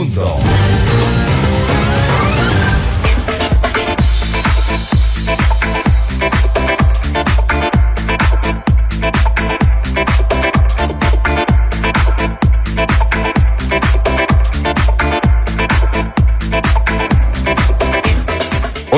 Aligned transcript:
Mundo. 0.00 0.79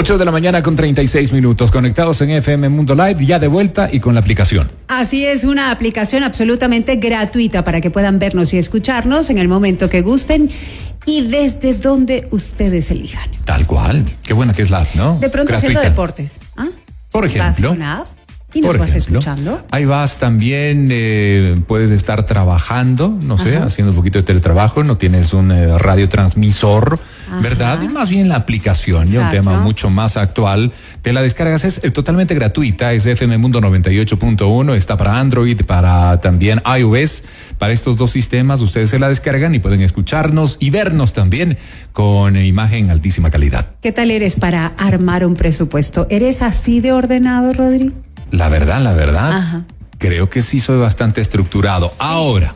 8 0.02 0.18
de 0.18 0.24
la 0.24 0.32
mañana 0.32 0.64
con 0.64 0.74
36 0.74 1.30
minutos, 1.30 1.70
conectados 1.70 2.20
en 2.22 2.30
FM 2.30 2.70
Mundo 2.70 2.96
Live, 2.96 3.24
ya 3.24 3.38
de 3.38 3.46
vuelta 3.46 3.88
y 3.92 4.00
con 4.00 4.14
la 4.14 4.20
aplicación. 4.20 4.68
Así 4.88 5.24
es, 5.24 5.44
una 5.44 5.70
aplicación 5.70 6.24
absolutamente 6.24 6.96
gratuita 6.96 7.62
para 7.62 7.80
que 7.80 7.88
puedan 7.88 8.18
vernos 8.18 8.52
y 8.52 8.58
escucharnos 8.58 9.30
en 9.30 9.38
el 9.38 9.46
momento 9.46 9.88
que 9.88 10.00
gusten 10.00 10.50
y 11.06 11.28
desde 11.28 11.74
donde 11.74 12.26
ustedes 12.32 12.90
elijan. 12.90 13.30
Tal 13.44 13.64
cual. 13.64 14.04
Qué 14.24 14.32
buena 14.32 14.52
que 14.52 14.62
es 14.62 14.70
la 14.70 14.80
app, 14.80 14.92
¿no? 14.96 15.20
De 15.20 15.28
pronto 15.28 15.54
haciendo 15.54 15.80
deportes. 15.80 16.40
¿ah? 16.56 16.66
Por 17.12 17.24
ejemplo. 17.24 17.76
Y 18.54 18.60
nos 18.60 18.76
vas 18.76 18.94
escuchando. 18.94 19.64
Ahí 19.70 19.84
vas 19.84 20.18
también, 20.18 20.88
eh, 20.90 21.56
puedes 21.66 21.90
estar 21.90 22.26
trabajando, 22.26 23.16
no 23.22 23.38
sé, 23.38 23.56
haciendo 23.56 23.92
un 23.92 23.96
poquito 23.96 24.18
de 24.18 24.24
teletrabajo, 24.24 24.84
no 24.84 24.96
tienes 24.98 25.32
un 25.32 25.50
eh, 25.50 25.78
radiotransmisor, 25.78 26.98
¿verdad? 27.42 27.80
Y 27.82 27.88
más 27.88 28.10
bien 28.10 28.28
la 28.28 28.36
aplicación, 28.36 29.08
un 29.16 29.30
tema 29.30 29.60
mucho 29.60 29.88
más 29.88 30.16
actual. 30.16 30.72
Te 31.00 31.12
la 31.12 31.22
descargas, 31.22 31.64
es 31.64 31.80
eh, 31.82 31.90
totalmente 31.90 32.34
gratuita, 32.34 32.92
es 32.92 33.06
FM 33.06 33.38
Mundo 33.38 33.60
98.1, 33.60 34.74
está 34.74 34.96
para 34.96 35.18
Android, 35.18 35.62
para 35.64 36.20
también 36.20 36.60
iOS. 36.78 37.24
Para 37.58 37.72
estos 37.72 37.96
dos 37.96 38.10
sistemas, 38.10 38.60
ustedes 38.60 38.90
se 38.90 38.98
la 38.98 39.08
descargan 39.08 39.54
y 39.54 39.60
pueden 39.60 39.82
escucharnos 39.82 40.56
y 40.60 40.70
vernos 40.70 41.12
también 41.12 41.58
con 41.92 42.36
imagen 42.36 42.90
altísima 42.90 43.30
calidad. 43.30 43.70
¿Qué 43.80 43.92
tal 43.92 44.10
eres 44.10 44.36
para 44.36 44.66
armar 44.78 45.24
un 45.24 45.36
presupuesto? 45.36 46.06
¿Eres 46.10 46.42
así 46.42 46.80
de 46.80 46.92
ordenado, 46.92 47.52
Rodri? 47.52 47.92
La 48.32 48.48
verdad, 48.48 48.80
la 48.80 48.94
verdad, 48.94 49.64
creo 49.98 50.30
que 50.30 50.40
sí 50.40 50.58
soy 50.58 50.78
bastante 50.78 51.20
estructurado. 51.20 51.92
Ahora, 51.98 52.54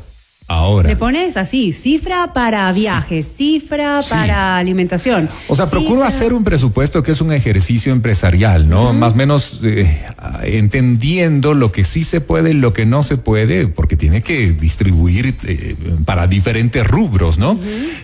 ahora. 0.48 0.88
Le 0.88 0.96
pones 0.96 1.36
así, 1.36 1.72
cifra 1.72 2.32
para 2.32 2.70
viajes, 2.72 3.26
cifra 3.36 4.00
para 4.08 4.58
alimentación. 4.58 5.28
O 5.48 5.56
sea, 5.56 5.66
procuro 5.66 6.04
hacer 6.04 6.32
un 6.32 6.44
presupuesto 6.44 7.02
que 7.02 7.12
es 7.12 7.20
un 7.20 7.32
ejercicio 7.32 7.92
empresarial, 7.92 8.68
¿no? 8.68 8.92
Más 8.92 9.12
o 9.12 9.16
menos 9.16 9.60
eh, 9.64 10.04
entendiendo 10.44 11.54
lo 11.54 11.72
que 11.72 11.84
sí 11.84 12.02
se 12.02 12.20
puede 12.20 12.50
y 12.50 12.54
lo 12.54 12.72
que 12.72 12.86
no 12.86 13.02
se 13.02 13.16
puede, 13.16 13.66
porque 13.66 13.96
tiene 13.96 14.22
que 14.22 14.52
distribuir 14.52 15.34
eh, 15.44 15.74
para 16.04 16.26
diferentes 16.26 16.86
rubros, 16.86 17.38
¿no? 17.38 17.58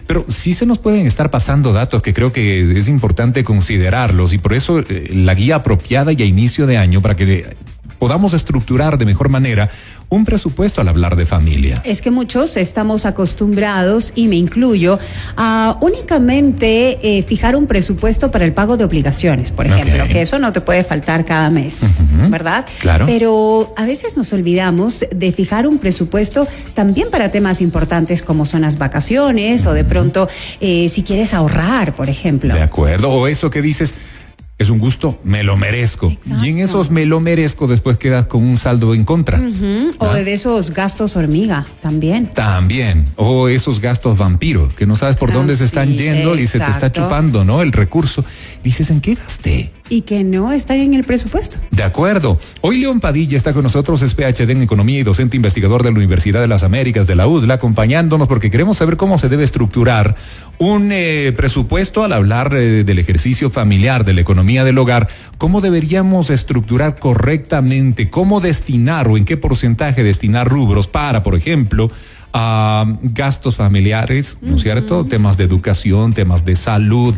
Pero 0.06 0.24
sí 0.28 0.52
se 0.52 0.66
nos 0.66 0.78
pueden 0.78 1.06
estar 1.06 1.30
pasando 1.30 1.72
datos 1.72 2.02
que 2.02 2.12
creo 2.12 2.32
que 2.32 2.76
es 2.76 2.88
importante 2.88 3.44
considerarlos 3.44 4.32
y 4.32 4.38
por 4.38 4.54
eso 4.54 4.80
eh, 4.80 5.10
la 5.14 5.34
guía 5.34 5.56
apropiada 5.56 6.12
y 6.12 6.22
a 6.22 6.24
inicio 6.24 6.66
de 6.66 6.76
año 6.76 7.00
para 7.00 7.16
que 7.16 7.56
podamos 7.98 8.34
estructurar 8.34 8.98
de 8.98 9.04
mejor 9.04 9.28
manera 9.28 9.70
un 10.12 10.26
presupuesto 10.26 10.82
al 10.82 10.88
hablar 10.88 11.16
de 11.16 11.24
familia. 11.24 11.80
Es 11.84 12.02
que 12.02 12.10
muchos 12.10 12.58
estamos 12.58 13.06
acostumbrados, 13.06 14.12
y 14.14 14.28
me 14.28 14.36
incluyo, 14.36 14.98
a 15.38 15.78
únicamente 15.80 16.98
eh, 17.02 17.22
fijar 17.22 17.56
un 17.56 17.66
presupuesto 17.66 18.30
para 18.30 18.44
el 18.44 18.52
pago 18.52 18.76
de 18.76 18.84
obligaciones, 18.84 19.52
por 19.52 19.66
ejemplo, 19.66 20.04
que 20.08 20.20
eso 20.20 20.38
no 20.38 20.52
te 20.52 20.60
puede 20.60 20.84
faltar 20.84 21.24
cada 21.24 21.48
mes, 21.48 21.80
¿verdad? 22.28 22.66
Claro. 22.80 23.06
Pero 23.06 23.72
a 23.74 23.86
veces 23.86 24.18
nos 24.18 24.34
olvidamos 24.34 25.06
de 25.10 25.32
fijar 25.32 25.66
un 25.66 25.78
presupuesto 25.78 26.46
también 26.74 27.08
para 27.10 27.30
temas 27.30 27.62
importantes 27.62 28.20
como 28.20 28.44
son 28.44 28.62
las 28.62 28.76
vacaciones 28.76 29.64
o 29.64 29.72
de 29.72 29.84
pronto 29.84 30.28
eh, 30.60 30.90
si 30.90 31.02
quieres 31.02 31.32
ahorrar, 31.32 31.94
por 31.94 32.10
ejemplo. 32.10 32.54
De 32.54 32.60
acuerdo, 32.60 33.08
o 33.08 33.28
eso 33.28 33.48
que 33.48 33.62
dices 33.62 33.94
es 34.62 34.70
un 34.70 34.78
gusto, 34.78 35.18
me 35.24 35.42
lo 35.42 35.56
merezco. 35.56 36.12
Y 36.42 36.48
en 36.48 36.58
esos 36.58 36.90
me 36.90 37.04
lo 37.04 37.20
merezco 37.20 37.66
después 37.66 37.98
quedas 37.98 38.26
con 38.26 38.42
un 38.42 38.56
saldo 38.56 38.94
en 38.94 39.04
contra. 39.04 39.40
O 39.98 40.06
¿Ah? 40.06 40.16
de 40.16 40.32
esos 40.32 40.70
gastos 40.70 41.16
hormiga 41.16 41.66
también. 41.80 42.28
También. 42.28 43.04
O 43.16 43.48
esos 43.48 43.80
gastos 43.80 44.16
vampiro, 44.16 44.68
que 44.76 44.86
no 44.86 44.96
sabes 44.96 45.16
por 45.16 45.30
ah, 45.30 45.34
dónde 45.34 45.56
se 45.56 45.64
están 45.64 45.96
yendo 45.96 46.38
y 46.38 46.46
se 46.46 46.58
te 46.58 46.70
está 46.70 46.90
chupando, 46.90 47.44
¿no? 47.44 47.62
El 47.62 47.72
recurso. 47.72 48.24
Dices, 48.62 48.90
¿en 48.90 49.00
qué 49.00 49.14
gasté? 49.14 49.72
y 49.92 50.02
que 50.02 50.24
no 50.24 50.52
está 50.52 50.74
en 50.74 50.94
el 50.94 51.04
presupuesto. 51.04 51.58
De 51.70 51.82
acuerdo. 51.82 52.40
Hoy 52.62 52.78
León 52.78 52.98
Padilla 52.98 53.36
está 53.36 53.52
con 53.52 53.62
nosotros, 53.62 54.00
es 54.00 54.14
PhD 54.14 54.50
en 54.50 54.62
Economía 54.62 54.98
y 54.98 55.02
docente 55.02 55.36
investigador 55.36 55.82
de 55.82 55.90
la 55.90 55.98
Universidad 55.98 56.40
de 56.40 56.48
las 56.48 56.62
Américas 56.62 57.06
de 57.06 57.14
la 57.14 57.26
UDLA, 57.26 57.54
acompañándonos 57.54 58.26
porque 58.26 58.50
queremos 58.50 58.78
saber 58.78 58.96
cómo 58.96 59.18
se 59.18 59.28
debe 59.28 59.44
estructurar 59.44 60.16
un 60.70 60.90
eh, 60.92 61.32
presupuesto 61.36 62.04
al 62.04 62.12
hablar 62.12 62.54
eh, 62.54 62.84
del 62.84 63.00
ejercicio 63.00 63.50
familiar, 63.50 64.04
de 64.04 64.12
la 64.12 64.20
economía 64.20 64.62
del 64.62 64.78
hogar, 64.78 65.08
cómo 65.36 65.60
deberíamos 65.60 66.30
estructurar 66.30 66.96
correctamente, 66.96 68.10
cómo 68.10 68.40
destinar 68.40 69.08
o 69.08 69.16
en 69.16 69.24
qué 69.24 69.36
porcentaje 69.36 70.04
destinar 70.04 70.48
rubros 70.48 70.86
para, 70.86 71.24
por 71.24 71.34
ejemplo, 71.34 71.90
a 72.32 72.86
gastos 73.02 73.56
familiares, 73.56 74.38
¿no 74.40 74.56
es 74.56 74.62
cierto? 74.62 75.04
Temas 75.04 75.36
de 75.36 75.44
educación, 75.44 76.14
temas 76.14 76.44
de 76.44 76.56
salud, 76.56 77.14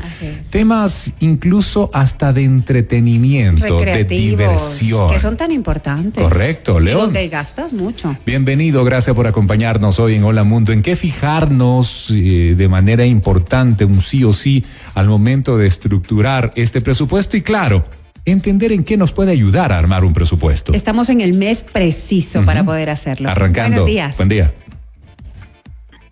temas 0.51 1.13
incluso 1.21 1.91
hasta 1.93 2.33
de 2.33 2.45
entretenimiento, 2.45 3.81
de 3.81 4.05
diversión. 4.05 5.11
Que 5.11 5.19
son 5.19 5.37
tan 5.37 5.53
importantes. 5.53 6.23
Correcto, 6.23 6.81
León. 6.81 7.01
donde 7.07 7.29
gastas 7.29 7.73
mucho. 7.73 8.17
Bienvenido, 8.27 8.85
gracias 8.85 9.15
por 9.15 9.27
acompañarnos 9.27 10.01
hoy 10.01 10.15
en 10.17 10.25
Hola 10.25 10.43
Mundo. 10.45 10.73
¿En 10.73 10.83
qué 10.83 10.97
fijarnos 10.97 12.11
eh, 12.11 12.55
de 12.57 12.69
manera 12.69 13.07
importante, 13.07 13.85
un 13.85 14.01
sí 14.01 14.25
o 14.25 14.33
sí, 14.33 14.65
al 14.95 15.09
momento 15.09 15.57
de 15.57 15.69
estructurar 15.69 16.51
este 16.57 16.81
presupuesto? 16.81 17.37
Y 17.37 17.43
claro, 17.43 17.85
entender 18.25 18.73
en 18.73 18.85
qué 18.85 18.97
nos 18.97 19.13
puede 19.13 19.33
ayudar 19.33 19.73
a 19.73 19.79
armar 19.79 20.05
un 20.05 20.13
presupuesto. 20.13 20.73
Estamos 20.73 21.09
en 21.09 21.21
el 21.21 21.35
mes 21.35 21.65
preciso 21.65 22.45
para 22.45 22.65
poder 22.65 22.91
hacerlo. 22.91 23.29
Arrancando. 23.29 23.83
Buenos 23.83 23.87
días. 23.87 24.17
Buen 24.17 24.29
día. 24.29 24.53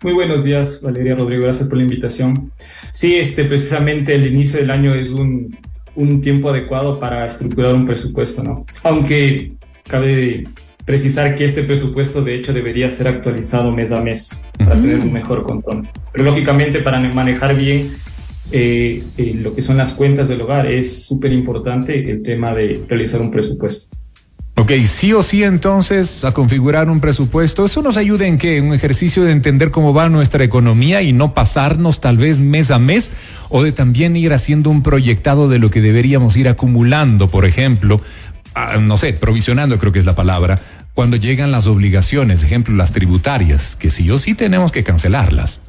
Muy 0.03 0.11
buenos 0.11 0.43
días, 0.43 0.81
Valeria 0.83 1.15
Rodrigo, 1.15 1.43
gracias 1.43 1.69
por 1.69 1.77
la 1.77 1.83
invitación. 1.83 2.51
Sí, 2.91 3.15
este, 3.15 3.45
precisamente 3.45 4.13
el 4.13 4.27
inicio 4.27 4.59
del 4.59 4.69
año 4.69 4.93
es 4.93 5.09
un, 5.09 5.57
un 5.95 6.19
tiempo 6.19 6.49
adecuado 6.49 6.99
para 6.99 7.25
estructurar 7.25 7.73
un 7.73 7.85
presupuesto, 7.85 8.43
¿no? 8.43 8.65
Aunque 8.83 9.53
cabe 9.87 10.43
precisar 10.83 11.35
que 11.35 11.45
este 11.45 11.63
presupuesto 11.63 12.21
de 12.21 12.35
hecho 12.35 12.51
debería 12.51 12.89
ser 12.89 13.07
actualizado 13.07 13.71
mes 13.71 13.93
a 13.93 14.01
mes 14.01 14.43
para 14.57 14.75
tener 14.75 14.99
un 14.99 15.13
mejor 15.13 15.43
control. 15.43 15.87
Pero 16.11 16.25
lógicamente 16.25 16.79
para 16.79 16.99
manejar 16.99 17.55
bien 17.55 17.93
eh, 18.51 19.01
eh, 19.17 19.39
lo 19.41 19.55
que 19.55 19.61
son 19.61 19.77
las 19.77 19.93
cuentas 19.93 20.27
del 20.27 20.41
hogar 20.41 20.67
es 20.67 21.05
súper 21.05 21.31
importante 21.31 22.11
el 22.11 22.21
tema 22.21 22.53
de 22.53 22.83
realizar 22.89 23.21
un 23.21 23.31
presupuesto. 23.31 24.02
Ok, 24.55 24.71
sí 24.85 25.13
o 25.13 25.23
sí 25.23 25.43
entonces 25.43 26.23
a 26.23 26.31
configurar 26.31 26.87
un 26.87 26.99
presupuesto. 26.99 27.65
¿Eso 27.65 27.81
nos 27.81 27.97
ayuda 27.97 28.27
en 28.27 28.37
qué? 28.37 28.61
¿Un 28.61 28.75
ejercicio 28.75 29.23
de 29.23 29.31
entender 29.31 29.71
cómo 29.71 29.95
va 29.95 30.09
nuestra 30.09 30.43
economía 30.43 31.01
y 31.01 31.11
no 31.11 31.33
pasarnos 31.33 31.99
tal 31.99 32.17
vez 32.17 32.37
mes 32.37 32.69
a 32.69 32.77
mes? 32.77 33.09
¿O 33.49 33.63
de 33.63 33.71
también 33.71 34.15
ir 34.15 34.31
haciendo 34.31 34.69
un 34.69 34.83
proyectado 34.83 35.49
de 35.49 35.57
lo 35.57 35.71
que 35.71 35.81
deberíamos 35.81 36.37
ir 36.37 36.47
acumulando, 36.47 37.29
por 37.29 37.45
ejemplo? 37.45 37.99
Ah, 38.53 38.77
no 38.79 38.99
sé, 38.99 39.13
provisionando 39.13 39.79
creo 39.79 39.91
que 39.91 39.97
es 39.97 40.05
la 40.05 40.15
palabra. 40.15 40.59
Cuando 40.93 41.17
llegan 41.17 41.51
las 41.51 41.65
obligaciones, 41.65 42.43
ejemplo, 42.43 42.75
las 42.75 42.91
tributarias, 42.91 43.75
que 43.75 43.89
sí 43.89 44.11
o 44.11 44.19
sí 44.19 44.35
tenemos 44.35 44.71
que 44.71 44.83
cancelarlas. 44.83 45.61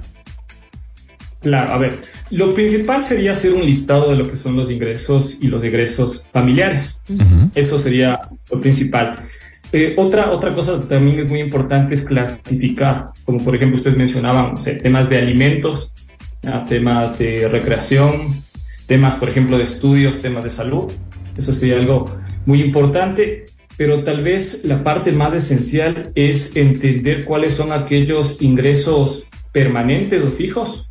Claro, 1.44 1.74
a 1.74 1.76
ver, 1.76 2.00
lo 2.30 2.54
principal 2.54 3.04
sería 3.04 3.32
hacer 3.32 3.52
un 3.52 3.66
listado 3.66 4.08
de 4.08 4.16
lo 4.16 4.24
que 4.28 4.34
son 4.34 4.56
los 4.56 4.70
ingresos 4.70 5.36
y 5.42 5.48
los 5.48 5.62
egresos 5.62 6.26
familiares. 6.32 7.02
Eso 7.54 7.78
sería 7.78 8.18
lo 8.50 8.62
principal. 8.62 9.28
Eh, 9.70 9.92
otra, 9.98 10.30
otra 10.30 10.54
cosa 10.54 10.80
también 10.80 11.20
es 11.20 11.28
muy 11.28 11.40
importante 11.40 11.94
es 11.94 12.04
clasificar, 12.06 13.08
como 13.26 13.44
por 13.44 13.54
ejemplo 13.54 13.76
ustedes 13.76 13.98
mencionaban, 13.98 14.54
temas 14.82 15.10
de 15.10 15.18
alimentos, 15.18 15.92
temas 16.66 17.18
de 17.18 17.46
recreación, 17.46 18.42
temas 18.86 19.16
por 19.16 19.28
ejemplo 19.28 19.58
de 19.58 19.64
estudios, 19.64 20.22
temas 20.22 20.44
de 20.44 20.50
salud. 20.50 20.90
Eso 21.36 21.52
sería 21.52 21.76
algo 21.76 22.06
muy 22.46 22.62
importante, 22.62 23.44
pero 23.76 24.02
tal 24.02 24.22
vez 24.22 24.64
la 24.64 24.82
parte 24.82 25.12
más 25.12 25.34
esencial 25.34 26.10
es 26.14 26.56
entender 26.56 27.26
cuáles 27.26 27.52
son 27.52 27.70
aquellos 27.70 28.40
ingresos 28.40 29.28
permanentes 29.52 30.22
o 30.22 30.28
fijos 30.28 30.90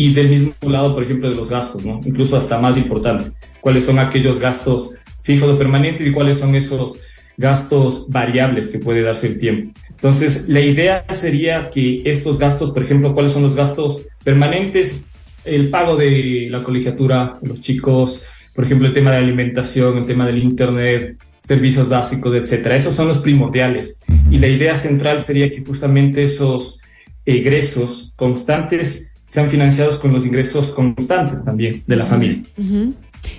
y 0.00 0.14
del 0.14 0.28
mismo 0.28 0.54
lado, 0.62 0.94
por 0.94 1.02
ejemplo, 1.02 1.28
de 1.28 1.34
los 1.34 1.50
gastos, 1.50 1.84
¿no? 1.84 1.98
Incluso 2.04 2.36
hasta 2.36 2.56
más 2.60 2.76
importante, 2.76 3.32
cuáles 3.60 3.84
son 3.84 3.98
aquellos 3.98 4.38
gastos 4.38 4.90
fijos 5.22 5.52
o 5.52 5.58
permanentes 5.58 6.06
y 6.06 6.12
cuáles 6.12 6.38
son 6.38 6.54
esos 6.54 6.94
gastos 7.36 8.06
variables 8.08 8.68
que 8.68 8.78
puede 8.78 9.02
darse 9.02 9.26
el 9.26 9.38
tiempo. 9.38 9.72
Entonces, 9.90 10.48
la 10.48 10.60
idea 10.60 11.04
sería 11.10 11.70
que 11.70 12.02
estos 12.04 12.38
gastos, 12.38 12.70
por 12.70 12.84
ejemplo, 12.84 13.12
cuáles 13.12 13.32
son 13.32 13.42
los 13.42 13.56
gastos 13.56 14.02
permanentes, 14.22 15.02
el 15.44 15.68
pago 15.68 15.96
de 15.96 16.46
la 16.48 16.62
colegiatura 16.62 17.40
los 17.42 17.60
chicos, 17.60 18.22
por 18.54 18.66
ejemplo, 18.66 18.86
el 18.86 18.94
tema 18.94 19.10
de 19.10 19.16
alimentación, 19.16 19.98
el 19.98 20.06
tema 20.06 20.26
del 20.26 20.40
internet, 20.40 21.16
servicios 21.42 21.88
básicos, 21.88 22.36
etcétera. 22.36 22.76
Esos 22.76 22.94
son 22.94 23.08
los 23.08 23.18
primordiales. 23.18 24.00
Y 24.30 24.38
la 24.38 24.46
idea 24.46 24.76
central 24.76 25.20
sería 25.20 25.50
que 25.50 25.64
justamente 25.64 26.22
esos 26.22 26.78
egresos 27.24 28.12
constantes 28.14 29.17
sean 29.28 29.48
financiados 29.48 29.98
con 29.98 30.12
los 30.12 30.26
ingresos 30.26 30.70
constantes 30.70 31.44
también 31.44 31.84
de 31.86 31.96
la 31.96 32.06
familia. 32.06 32.42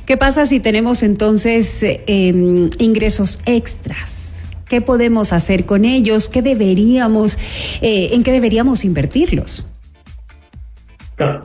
¿Qué 0.06 0.18
pasa 0.18 0.46
si 0.46 0.60
tenemos 0.60 1.04
entonces 1.04 1.84
eh, 1.84 2.04
em, 2.08 2.70
ingresos 2.78 3.42
extras? 3.46 4.48
¿Qué 4.68 4.82
podemos 4.82 5.34
hacer 5.34 5.66
con 5.66 5.84
ellos? 5.84 6.30
¿Qué 6.30 6.42
deberíamos, 6.42 7.38
eh, 7.82 8.10
en 8.14 8.24
qué 8.24 8.32
deberíamos 8.32 8.86
invertirlos? 8.86 9.68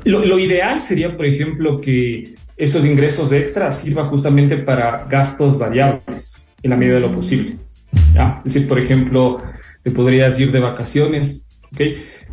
lo, 0.04 0.38
ideal 0.38 0.78
sería, 0.78 1.16
por 1.16 1.26
ejemplo, 1.26 1.80
que 1.80 2.36
esos 2.56 2.86
ingresos 2.86 3.32
extras 3.32 3.80
sirvan 3.80 4.08
justamente 4.08 4.56
para 4.56 5.06
gastos 5.10 5.58
variables 5.58 6.52
en 6.62 6.70
la 6.70 6.76
medida 6.76 6.94
de 6.94 7.00
lo 7.00 7.12
posible. 7.12 7.56
Es 8.44 8.54
decir, 8.54 8.68
por 8.68 8.78
ejemplo, 8.78 9.42
te 9.82 9.90
podrías 9.90 10.38
ir 10.38 10.52
de 10.52 10.60
vacaciones, 10.60 11.48
¿ok? 11.72 11.80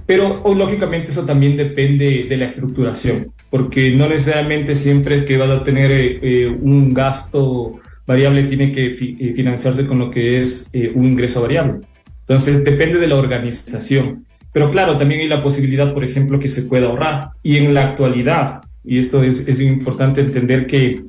Pero 0.05 0.41
lógicamente 0.55 1.11
eso 1.11 1.25
también 1.25 1.55
depende 1.55 2.25
de 2.27 2.37
la 2.37 2.45
estructuración, 2.45 3.31
porque 3.49 3.91
no 3.91 4.07
necesariamente 4.07 4.75
siempre 4.75 5.25
que 5.25 5.37
vas 5.37 5.49
a 5.49 5.63
tener 5.63 5.91
eh, 5.91 6.19
eh, 6.21 6.47
un 6.47 6.93
gasto 6.93 7.79
variable 8.05 8.43
tiene 8.43 8.71
que 8.71 8.87
eh, 8.87 9.33
financiarse 9.33 9.85
con 9.85 9.99
lo 9.99 10.11
que 10.11 10.41
es 10.41 10.69
un 10.95 11.05
ingreso 11.05 11.41
variable. 11.41 11.81
Entonces 12.21 12.63
depende 12.63 12.99
de 12.99 13.07
la 13.07 13.15
organización. 13.15 14.25
Pero 14.53 14.69
claro, 14.69 14.97
también 14.97 15.21
hay 15.21 15.27
la 15.27 15.43
posibilidad, 15.43 15.93
por 15.93 16.03
ejemplo, 16.03 16.39
que 16.39 16.49
se 16.49 16.63
pueda 16.63 16.87
ahorrar. 16.87 17.29
Y 17.41 17.57
en 17.57 17.73
la 17.73 17.83
actualidad, 17.83 18.61
y 18.83 18.99
esto 18.99 19.23
es, 19.23 19.47
es 19.47 19.59
importante 19.61 20.19
entender 20.19 20.65
que 20.65 21.03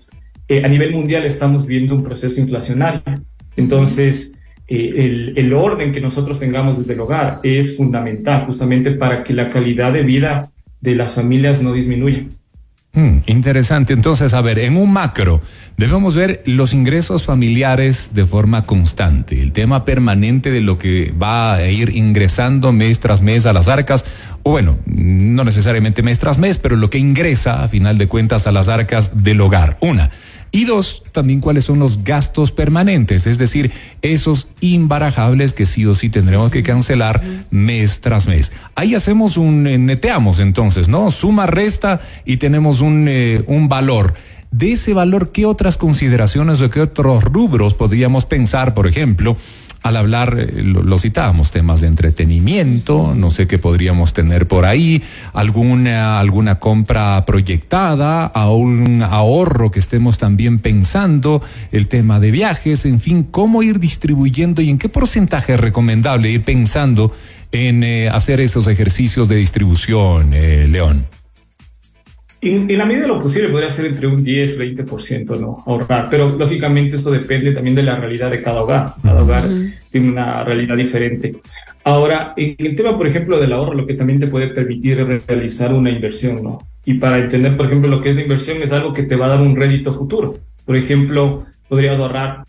a 0.63 0.69
nivel 0.69 0.93
mundial 0.93 1.25
estamos 1.25 1.67
viendo 1.67 1.95
un 1.95 2.05
proceso 2.05 2.41
inflacionario. 2.41 3.03
Entonces, 3.57 4.39
eh, 4.75 5.33
el, 5.37 5.53
orden 5.53 5.93
que 5.93 6.01
nosotros 6.01 6.39
tengamos 6.39 6.79
desde 6.79 6.95
el 6.95 7.01
hogar 7.01 7.41
es 7.43 7.77
fundamental 7.77 8.47
justamente 8.47 8.93
para 8.93 9.23
que 9.23 9.35
la 9.35 9.51
calidad 9.51 9.93
de 9.93 10.03
vida 10.03 10.51
de 10.81 10.95
las 10.95 11.15
familias 11.15 11.63
no 11.63 11.75
disminuya. 11.75 12.25
Hmm, 12.95 13.19
interesante. 13.27 13.93
Entonces, 13.93 14.33
a 14.33 14.41
ver, 14.41 14.59
en 14.59 14.79
un 14.79 14.91
macro, 14.91 15.43
debemos 15.77 16.15
ver 16.15 16.43
los 16.47 16.73
ingresos 16.73 17.23
familiares 17.25 18.13
de 18.15 18.25
forma 18.25 18.63
constante, 18.63 19.43
el 19.43 19.53
tema 19.53 19.85
permanente 19.85 20.51
de 20.51 20.63
lo 20.63 20.79
que 20.79 21.13
va 21.23 21.55
a 21.55 21.69
ir 21.69 21.95
ingresando 21.95 22.73
mes 22.73 22.99
tras 22.99 23.21
mes 23.21 23.45
a 23.45 23.53
las 23.53 23.69
arcas, 23.69 24.07
o 24.43 24.53
bueno, 24.53 24.79
no 24.87 25.45
necesariamente 25.45 26.03
mes 26.03 26.19
tras 26.19 26.39
mes, 26.39 26.57
pero 26.57 26.77
lo 26.77 26.89
que 26.89 26.99
ingresa 26.99 27.63
a 27.63 27.69
final 27.69 27.99
de 27.99 28.09
cuentas 28.09 28.47
a 28.47 28.53
las 28.53 28.69
arcas 28.69 29.23
del 29.23 29.43
hogar. 29.43 29.77
Una. 29.81 30.09
Y 30.55 30.67
dos, 30.67 31.03
también 31.13 31.41
cuáles 31.41 31.65
son 31.65 31.79
los 31.79 32.05
gastos 32.05 32.53
permanentes, 32.53 33.27
es 33.27 33.39
decir, 33.39 33.73
esos 34.03 34.49
imbarajables 34.61 35.55
que 35.55 35.65
sí 35.65 35.87
o 35.87 35.95
sí 35.95 36.11
tendremos 36.11 36.51
que 36.51 36.63
cancelar 36.63 37.23
mes 37.51 38.03
tras 38.03 38.27
mes. 38.27 38.53
Ahí 38.75 38.95
hacemos 38.95 39.39
un, 39.39 39.67
eh, 39.67 39.79
neteamos 39.79 40.41
entonces, 40.41 40.91
¿no? 40.91 41.11
Suma, 41.11 41.47
resta 41.47 42.03
y 42.27 42.37
tenemos 42.37 42.83
un, 42.83 43.07
eh, 43.09 43.43
un 43.47 43.69
valor 43.69 44.13
de 44.51 44.73
ese 44.73 44.93
valor, 44.93 45.33
¿qué 45.33 45.47
otras 45.47 45.79
consideraciones 45.79 46.61
o 46.61 46.69
qué 46.69 46.83
otros 46.83 47.25
rubros 47.25 47.73
podríamos 47.73 48.27
pensar, 48.27 48.75
por 48.75 48.87
ejemplo, 48.87 49.37
al 49.83 49.97
hablar, 49.97 50.37
eh, 50.39 50.63
lo, 50.63 50.99
citábamos, 50.99 51.51
temas 51.51 51.81
de 51.81 51.89
entretenimiento, 51.89 53.15
no 53.15 53.31
sé 53.31 53.47
qué 53.47 53.59
podríamos 53.59 54.13
tener 54.13 54.47
por 54.47 54.65
ahí, 54.65 55.03
alguna, 55.33 56.21
alguna 56.21 56.59
compra 56.59 57.25
proyectada, 57.25 58.27
a 58.27 58.51
un 58.51 59.03
ahorro 59.03 59.71
que 59.71 59.79
estemos 59.79 60.19
también 60.19 60.59
pensando, 60.59 61.43
el 61.73 61.89
tema 61.89 62.21
de 62.21 62.31
viajes, 62.31 62.85
en 62.85 63.01
fin, 63.01 63.25
cómo 63.25 63.63
ir 63.63 63.81
distribuyendo 63.81 64.63
y 64.63 64.71
en 64.71 64.79
qué 64.79 64.89
porcentaje 64.89 65.55
es 65.55 65.61
recomendable 65.61 66.31
ir 66.31 66.43
pensando 66.43 67.13
en 67.51 67.85
eh, 67.85 68.09
hacer 68.09 68.41
esos 68.41 68.67
ejercicios 68.67 69.29
de 69.29 69.37
distribución, 69.37 70.33
eh, 70.33 70.67
León. 70.69 71.07
En, 72.45 72.77
la 72.77 72.85
medida 72.85 73.03
de 73.03 73.09
lo 73.09 73.23
posible 73.23 73.49
podría 73.49 73.71
ser 73.71 73.87
entre 73.87 74.09
un 74.09 74.25
10, 74.25 74.61
20%, 74.61 75.39
¿no? 75.39 75.63
Ahorrar, 75.65 76.09
pero 76.11 76.29
lógicamente 76.29 76.97
eso 76.97 77.13
depende 77.13 77.53
también 77.53 77.77
de 77.77 77.85
la 77.85 77.95
realidad 77.95 78.33
de 78.33 78.43
cada 78.43 78.63
hogar. 78.63 78.95
Cada 79.01 79.23
hogar 79.23 79.49
tiene 79.93 80.09
una 80.09 80.43
realidad 80.43 80.77
diferente. 80.77 81.37
Ahora, 81.85 82.35
en 82.37 82.57
el 82.59 82.75
tema, 82.75 82.97
por 82.97 83.07
ejemplo, 83.07 83.39
del 83.39 83.53
ahorro, 83.53 83.75
lo 83.75 83.87
que 83.87 83.95
también 83.95 84.19
te 84.19 84.27
puede 84.27 84.49
permitir 84.49 84.99
es 84.99 85.25
realizar 85.25 85.73
una 85.73 85.91
inversión, 85.91 86.43
¿no? 86.43 86.59
Y 86.85 86.95
para 86.95 87.19
entender, 87.19 87.57
por 87.57 87.67
ejemplo, 87.67 87.89
lo 87.89 88.01
que 88.01 88.11
es 88.11 88.17
la 88.17 88.23
inversión 88.23 88.61
es 88.61 88.73
algo 88.73 88.93
que 88.93 89.05
te 89.05 89.15
va 89.15 89.27
a 89.27 89.31
dar 89.31 89.41
un 89.41 89.55
rédito 89.55 89.95
futuro. 89.95 90.35
Por 90.67 90.75
ejemplo, 90.77 91.45
podrías 91.69 91.97
ahorrar 91.97 92.43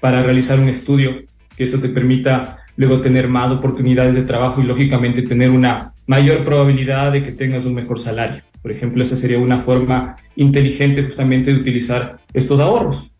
para 0.00 0.22
realizar 0.22 0.58
un 0.58 0.70
estudio, 0.70 1.24
que 1.54 1.64
eso 1.64 1.78
te 1.78 1.90
permita 1.90 2.64
luego 2.76 3.02
tener 3.02 3.28
más 3.28 3.50
oportunidades 3.50 4.14
de 4.14 4.22
trabajo 4.22 4.62
y 4.62 4.64
lógicamente 4.64 5.20
tener 5.20 5.50
una 5.50 5.92
mayor 6.06 6.42
probabilidad 6.42 7.12
de 7.12 7.22
que 7.22 7.32
tengas 7.32 7.66
un 7.66 7.74
mejor 7.74 7.98
salario. 7.98 8.42
Por 8.66 8.74
ejemplo, 8.74 9.00
esa 9.00 9.14
sería 9.14 9.38
una 9.38 9.60
forma 9.60 10.16
inteligente 10.34 11.00
justamente 11.04 11.52
de 11.52 11.60
utilizar 11.60 12.18
estos 12.34 12.58
ahorros. 12.58 13.12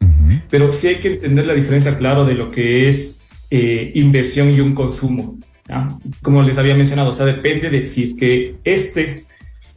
Pero 0.51 0.73
sí 0.73 0.89
hay 0.89 0.97
que 0.97 1.07
entender 1.07 1.47
la 1.47 1.55
diferencia, 1.55 1.97
claro, 1.97 2.25
de 2.25 2.35
lo 2.35 2.51
que 2.51 2.89
es 2.89 3.21
eh, 3.53 3.93
inversión 3.95 4.51
y 4.51 4.59
un 4.59 4.75
consumo. 4.75 5.39
Como 6.21 6.43
les 6.43 6.59
había 6.59 6.75
mencionado, 6.75 7.11
o 7.11 7.15
sea, 7.15 7.27
depende 7.27 7.71
de 7.71 7.85
si 7.85 8.03
es 8.03 8.15
que 8.15 8.57
este 8.65 9.23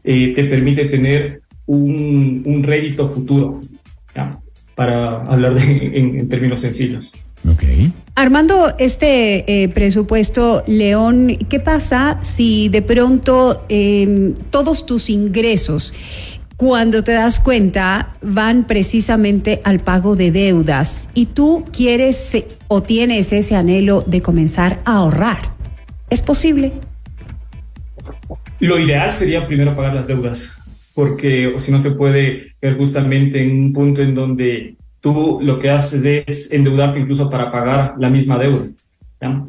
eh, 0.04 0.33
te 0.33 0.44
permite 0.45 0.86
tener 0.86 1.44
un, 1.68 2.42
un 2.48 2.63
rédito 2.63 3.07
futuro, 3.07 3.62
para 4.74 5.21
hablar 5.25 5.54
en 5.60 6.27
términos 6.30 6.62
sencillos. 6.62 7.12
Armando, 8.19 8.68
este 8.80 9.63
eh, 9.63 9.69
presupuesto, 9.69 10.62
León, 10.68 11.38
¿qué 11.48 11.62
pasa 11.62 12.18
si 12.21 12.68
de 12.68 12.81
pronto 12.81 13.63
em, 13.69 14.33
todos 14.50 14.86
tus 14.86 15.10
ingresos, 15.10 15.94
cuando 16.57 17.01
te 17.01 17.13
das 17.13 17.39
cuenta, 17.39 18.18
van 18.21 18.68
precisamente 18.68 19.62
al 19.63 19.80
pago 19.80 20.18
de 20.18 20.31
deudas 20.31 21.07
y 21.13 21.27
tú 21.27 21.63
quieres 21.71 22.44
o 22.68 22.83
tienes 22.83 23.31
ese 23.31 23.56
anhelo 23.56 24.04
de 24.06 24.19
comenzar 24.19 24.81
a 24.83 24.98
ahorrar? 24.98 25.56
¿Es 26.10 26.21
posible? 26.21 26.74
Lo 28.60 28.80
ideal 28.80 29.13
sería 29.13 29.48
primero 29.48 29.77
pagar 29.77 29.95
las 29.95 30.07
deudas, 30.07 30.62
porque 30.94 31.48
o 31.48 31.62
si 31.62 31.71
no 31.71 31.80
se 31.80 31.92
puede 31.92 32.54
ver 32.62 32.75
justamente 32.75 33.42
en 33.42 33.51
un 33.51 33.71
punto 33.71 34.01
en 34.01 34.13
donde 34.13 34.75
tú 35.01 35.39
lo 35.41 35.59
que 35.59 35.69
haces 35.69 36.23
es 36.27 36.51
endeudarte 36.51 36.99
incluso 36.99 37.29
para 37.29 37.51
pagar 37.51 37.95
la 37.97 38.09
misma 38.09 38.37
deuda. 38.37 38.67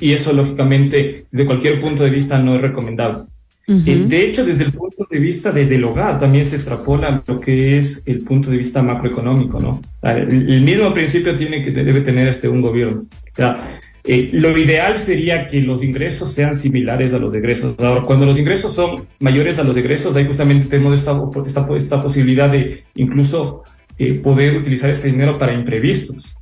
Y 0.00 0.12
eso, 0.12 0.32
lógicamente, 0.32 1.26
de 1.30 1.46
cualquier 1.46 1.80
punto 1.80 2.02
de 2.02 2.10
vista 2.10 2.38
no 2.38 2.54
es 2.56 2.60
recomendable. 2.60 3.24
De 3.66 4.26
hecho, 4.26 4.44
desde 4.44 4.64
el 4.64 4.72
punto 4.72 5.06
de 5.08 5.20
vista 5.20 5.52
de, 5.52 5.64
del 5.64 5.84
hogar 5.84 6.18
también 6.18 6.44
se 6.44 6.56
extrapola 6.56 7.22
lo 7.24 7.38
que 7.38 7.78
es 7.78 8.04
el 8.08 8.24
punto 8.24 8.50
de 8.50 8.56
vista 8.56 8.82
macroeconómico, 8.82 9.60
¿no? 9.60 9.80
El, 10.02 10.62
mismo 10.62 10.92
principio 10.92 11.36
tiene 11.36 11.62
que 11.62 11.70
debe 11.70 12.00
tener 12.00 12.26
este 12.26 12.48
un 12.48 12.62
gobierno. 12.62 13.02
O 13.02 13.34
sea, 13.34 13.78
eh, 14.02 14.28
lo 14.32 14.58
ideal 14.58 14.98
sería 14.98 15.46
que 15.46 15.60
los 15.60 15.84
ingresos 15.84 16.32
sean 16.32 16.56
similares 16.56 17.14
a 17.14 17.20
los 17.20 17.32
egresos. 17.32 17.76
Ahora, 17.78 18.02
cuando 18.02 18.26
los 18.26 18.40
ingresos 18.40 18.74
son 18.74 19.06
mayores 19.20 19.60
a 19.60 19.62
los 19.62 19.76
egresos, 19.76 20.16
ahí 20.16 20.26
justamente 20.26 20.66
tenemos 20.66 20.98
esta, 20.98 21.16
esta, 21.46 21.68
esta 21.76 22.02
posibilidad 22.02 22.50
de 22.50 22.82
incluso 22.96 23.62
eh, 24.02 24.14
poder 24.14 24.56
utilizar 24.56 24.88
ese 24.88 25.10
dinero 25.10 25.38
para 25.38 25.52
imprevistos. 25.52 26.34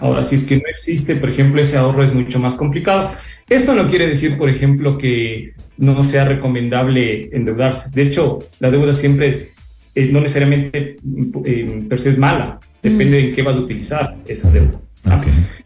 Ahora, 0.00 0.22
si 0.22 0.36
es 0.36 0.44
que 0.44 0.54
no 0.54 0.62
existe, 0.70 1.16
por 1.16 1.30
ejemplo, 1.30 1.60
ese 1.60 1.76
ahorro 1.76 2.04
es 2.04 2.14
mucho 2.14 2.38
más 2.38 2.54
complicado. 2.54 3.10
Esto 3.48 3.74
no 3.74 3.88
quiere 3.88 4.06
decir, 4.06 4.38
por 4.38 4.48
ejemplo, 4.48 4.98
que 4.98 5.54
no 5.78 6.04
sea 6.04 6.26
recomendable 6.26 7.28
endeudarse. 7.32 7.90
De 7.90 8.02
hecho, 8.02 8.38
la 8.60 8.70
deuda 8.70 8.94
siempre, 8.94 9.48
eh, 9.96 10.10
no 10.12 10.20
necesariamente 10.20 10.98
eh, 11.44 11.84
per 11.88 12.00
se 12.00 12.10
es 12.10 12.18
mala, 12.18 12.60
depende 12.80 13.16
de 13.16 13.28
en 13.30 13.34
qué 13.34 13.42
vas 13.42 13.56
a 13.56 13.60
utilizar 13.60 14.16
esa 14.28 14.48
deuda. 14.52 14.80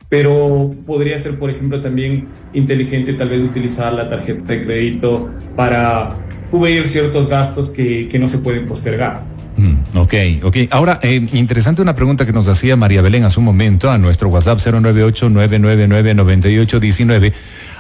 Pero 0.09 0.71
podría 0.87 1.19
ser, 1.19 1.39
por 1.39 1.51
ejemplo, 1.51 1.83
también 1.83 2.29
inteligente 2.55 3.13
tal 3.13 3.29
vez 3.29 3.41
utilizar 3.41 3.93
la 3.93 4.09
tarjeta 4.09 4.55
de 4.55 4.65
crédito 4.65 5.35
para 5.55 6.09
cubrir 6.51 6.87
ciertos 6.87 7.29
gastos 7.29 7.69
que, 7.69 8.09
que 8.09 8.19
no 8.19 8.31
se 8.31 8.39
pueden 8.39 8.67
postergar. 8.67 9.36
Mm, 9.57 9.97
ok, 9.97 10.15
ok. 10.43 10.57
Ahora, 10.71 10.99
eh, 11.03 11.27
interesante 11.33 11.83
una 11.83 11.95
pregunta 11.95 12.27
que 12.27 12.33
nos 12.33 12.49
hacía 12.49 12.75
María 12.77 13.03
Belén 13.03 13.25
hace 13.25 13.39
un 13.39 13.47
momento 13.47 13.91
a 13.91 13.99
nuestro 13.99 14.29
WhatsApp 14.29 14.59
098-999-9819. 14.59 17.33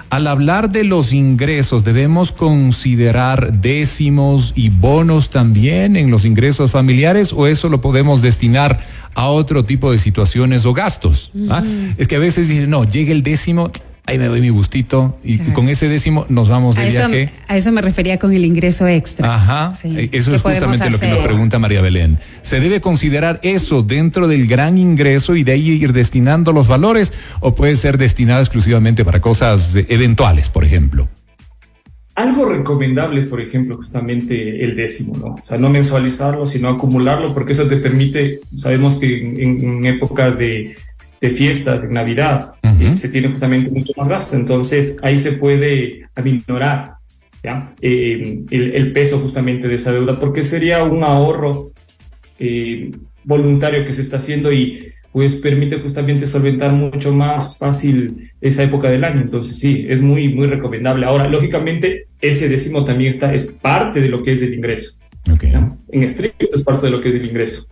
Al 0.08 0.28
hablar 0.28 0.70
de 0.70 0.84
los 0.84 1.12
ingresos, 1.12 1.82
¿debemos 1.82 2.30
considerar 2.30 3.52
décimos 3.52 4.52
y 4.54 4.70
bonos 4.70 5.30
también 5.30 5.96
en 5.96 6.12
los 6.12 6.24
ingresos 6.24 6.70
familiares 6.70 7.32
o 7.32 7.48
eso 7.48 7.68
lo 7.68 7.80
podemos 7.80 8.22
destinar 8.22 8.86
a 9.14 9.26
otro 9.26 9.64
tipo 9.64 9.90
de 9.90 9.98
situaciones 9.98 10.64
o 10.64 10.74
gastos? 10.74 11.32
¿Ah? 11.50 11.64
Es 11.98 12.06
que 12.06 12.14
a 12.16 12.20
veces 12.20 12.48
dicen, 12.48 12.70
no, 12.70 12.84
llega 12.84 13.10
el 13.10 13.24
décimo, 13.24 13.72
ahí 14.06 14.18
me 14.18 14.26
doy 14.26 14.40
mi 14.40 14.50
gustito 14.50 15.18
y 15.22 15.38
con 15.38 15.68
ese 15.68 15.88
décimo 15.88 16.26
nos 16.28 16.48
vamos 16.48 16.76
de 16.76 16.82
a 16.82 16.86
viaje. 16.86 17.22
Eso, 17.24 17.34
a 17.48 17.56
eso 17.56 17.72
me 17.72 17.82
refería 17.82 18.18
con 18.18 18.32
el 18.32 18.44
ingreso 18.44 18.86
extra. 18.86 19.34
Ajá. 19.34 19.70
Eh, 19.84 20.08
eso 20.12 20.34
es 20.34 20.42
justamente 20.42 20.90
lo 20.90 20.98
que 20.98 21.08
nos 21.08 21.18
pregunta 21.18 21.58
María 21.58 21.80
Belén. 21.80 22.18
¿Se 22.42 22.60
debe 22.60 22.80
considerar 22.80 23.40
eso 23.42 23.82
dentro 23.82 24.28
del 24.28 24.46
gran 24.46 24.78
ingreso 24.78 25.36
y 25.36 25.44
de 25.44 25.52
ahí 25.52 25.68
ir 25.70 25.92
destinando 25.92 26.52
los 26.52 26.68
valores 26.68 27.12
o 27.40 27.54
puede 27.54 27.76
ser 27.76 27.98
destinado 27.98 28.40
exclusivamente 28.40 29.04
para 29.04 29.20
cosas 29.20 29.76
eventuales, 29.88 30.48
por 30.48 30.64
ejemplo? 30.64 31.08
algo 32.16 32.46
recomendable 32.46 33.20
es, 33.20 33.26
por 33.26 33.42
ejemplo, 33.42 33.76
justamente 33.76 34.64
el 34.64 34.74
décimo, 34.74 35.14
¿no? 35.18 35.34
O 35.34 35.44
sea, 35.44 35.58
no 35.58 35.68
mensualizarlo, 35.68 36.46
sino 36.46 36.70
acumularlo, 36.70 37.34
porque 37.34 37.52
eso 37.52 37.68
te 37.68 37.76
permite, 37.76 38.40
sabemos 38.56 38.96
que 38.96 39.18
en, 39.18 39.84
épocas 39.84 40.38
de, 40.38 40.74
de 41.20 41.30
fiestas, 41.30 41.82
de 41.82 41.88
Navidad, 41.88 42.54
eh, 42.62 42.96
se 42.96 43.08
tiene 43.08 43.28
justamente 43.28 43.70
mucho 43.70 43.92
más 43.96 44.08
gasto, 44.08 44.36
entonces 44.36 44.96
ahí 45.02 45.18
se 45.18 45.32
puede 45.32 46.08
aminorar 46.14 46.96
¿ya? 47.42 47.74
Eh, 47.80 48.44
el, 48.50 48.92
peso 48.92 49.18
justamente 49.18 49.68
de 49.68 49.76
esa 49.76 49.92
deuda, 49.92 50.18
porque 50.18 50.42
sería 50.42 50.82
un 50.84 51.04
ahorro 51.04 51.72
eh, 52.38 52.90
voluntario 53.24 53.86
que 53.86 53.92
se 53.92 54.02
está 54.02 54.16
haciendo 54.16 54.52
y 54.52 54.88
pues 55.12 55.34
permite 55.36 55.78
justamente 55.78 56.26
solventar 56.26 56.72
mucho 56.72 57.10
más 57.10 57.56
fácil 57.56 58.30
esa 58.38 58.62
época 58.62 58.90
del 58.90 59.02
año. 59.02 59.22
Entonces 59.22 59.58
sí, 59.58 59.86
es 59.88 60.02
muy, 60.02 60.28
muy 60.34 60.46
recomendable. 60.46 61.06
Ahora, 61.06 61.26
lógicamente, 61.26 62.08
ese 62.20 62.50
décimo 62.50 62.84
también 62.84 63.08
está, 63.08 63.32
es 63.32 63.46
parte 63.52 64.02
de 64.02 64.10
lo 64.10 64.22
que 64.22 64.32
es 64.32 64.42
el 64.42 64.52
ingreso. 64.52 64.92
En 65.88 66.02
estricto 66.02 66.46
es 66.52 66.62
parte 66.62 66.86
de 66.86 66.92
lo 66.92 67.00
que 67.00 67.08
es 67.08 67.14
el 67.14 67.24
ingreso. 67.24 67.66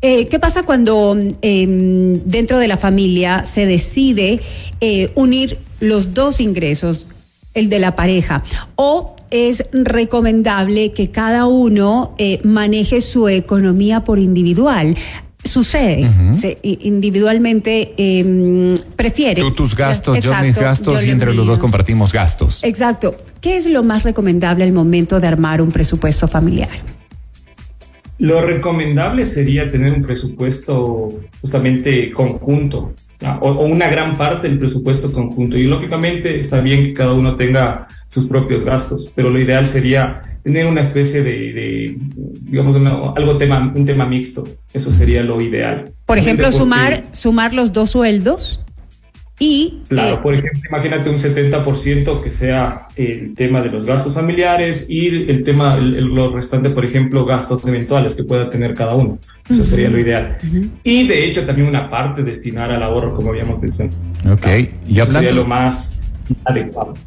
Eh, 0.00 0.28
¿Qué 0.28 0.38
pasa 0.38 0.62
cuando 0.62 1.16
em, 1.42 2.20
dentro 2.24 2.58
de 2.58 2.68
la 2.68 2.76
familia 2.76 3.44
se 3.46 3.66
decide 3.66 4.40
eh, 4.80 5.10
unir 5.16 5.58
los 5.80 6.14
dos 6.14 6.40
ingresos, 6.40 7.08
el 7.54 7.68
de 7.68 7.80
la 7.80 7.96
pareja, 7.96 8.44
o 8.76 9.16
es 9.30 9.64
recomendable 9.72 10.92
que 10.92 11.10
cada 11.10 11.46
uno 11.46 12.14
eh, 12.18 12.40
maneje 12.44 13.00
su 13.00 13.28
economía 13.28 14.04
por 14.04 14.18
individual? 14.18 14.96
sucede. 15.44 16.08
individualmente 16.62 17.92
eh, 17.96 18.74
prefiere. 18.96 19.40
Tú 19.40 19.54
tus 19.54 19.74
gastos, 19.74 20.20
yo 20.20 20.32
mis 20.42 20.54
gastos 20.54 21.04
y 21.04 21.10
entre 21.10 21.32
los 21.34 21.46
dos 21.46 21.58
compartimos 21.58 22.12
gastos. 22.12 22.60
Exacto. 22.62 23.14
¿Qué 23.40 23.56
es 23.56 23.66
lo 23.66 23.82
más 23.82 24.02
recomendable 24.02 24.64
al 24.64 24.72
momento 24.72 25.20
de 25.20 25.26
armar 25.26 25.62
un 25.62 25.70
presupuesto 25.70 26.28
familiar? 26.28 26.97
Lo 28.18 28.40
recomendable 28.40 29.24
sería 29.24 29.68
tener 29.68 29.92
un 29.92 30.02
presupuesto 30.02 31.08
justamente 31.40 32.10
conjunto 32.12 32.94
o, 33.40 33.48
o, 33.48 33.66
una 33.66 33.88
gran 33.88 34.16
parte 34.16 34.48
del 34.48 34.58
presupuesto 34.58 35.12
conjunto. 35.12 35.56
Y 35.56 35.64
lógicamente 35.64 36.38
está 36.38 36.60
bien 36.60 36.84
que 36.84 36.94
cada 36.94 37.12
uno 37.12 37.36
tenga 37.36 37.88
sus 38.10 38.26
propios 38.26 38.64
gastos, 38.64 39.10
pero 39.14 39.30
lo 39.30 39.38
ideal 39.38 39.66
sería 39.66 40.22
tener 40.42 40.66
una 40.66 40.80
especie 40.80 41.22
de, 41.22 41.96
digamos, 42.42 43.14
algo 43.16 43.36
tema, 43.36 43.72
un 43.74 43.84
tema 43.84 44.06
mixto. 44.06 44.44
Eso 44.72 44.90
sería 44.92 45.22
lo 45.22 45.40
ideal. 45.40 45.92
Por 46.06 46.18
ejemplo, 46.18 46.50
sumar, 46.52 47.04
sumar 47.12 47.52
los 47.52 47.72
dos 47.72 47.90
sueldos 47.90 48.60
y... 49.38 49.82
Claro, 49.88 50.16
eh, 50.16 50.18
por 50.22 50.34
ejemplo, 50.34 50.60
imagínate 50.68 51.10
un 51.10 51.16
70% 51.16 52.22
que 52.22 52.32
sea 52.32 52.88
el 52.96 53.34
tema 53.34 53.60
de 53.60 53.70
los 53.70 53.84
gastos 53.84 54.14
familiares 54.14 54.86
y 54.88 55.06
el 55.30 55.42
tema, 55.44 55.76
el, 55.76 56.04
lo 56.06 56.34
restante, 56.34 56.70
por 56.70 56.84
ejemplo, 56.84 57.24
gastos 57.24 57.66
eventuales 57.66 58.14
que 58.14 58.24
pueda 58.24 58.50
tener 58.50 58.74
cada 58.74 58.94
uno. 58.94 59.18
Eso 59.48 59.64
sería 59.64 59.88
lo 59.88 59.98
ideal. 59.98 60.36
Y 60.84 61.06
de 61.06 61.24
hecho 61.24 61.46
también 61.46 61.68
una 61.68 61.88
parte 61.88 62.22
destinar 62.22 62.70
al 62.70 62.82
ahorro, 62.82 63.14
como 63.14 63.30
habíamos 63.30 63.60
mencionado. 63.60 63.96
Ok, 64.32 64.46
y 64.86 65.00
hablando... 65.00 65.20
Sería 65.20 65.32
lo 65.32 65.46
más 65.46 65.98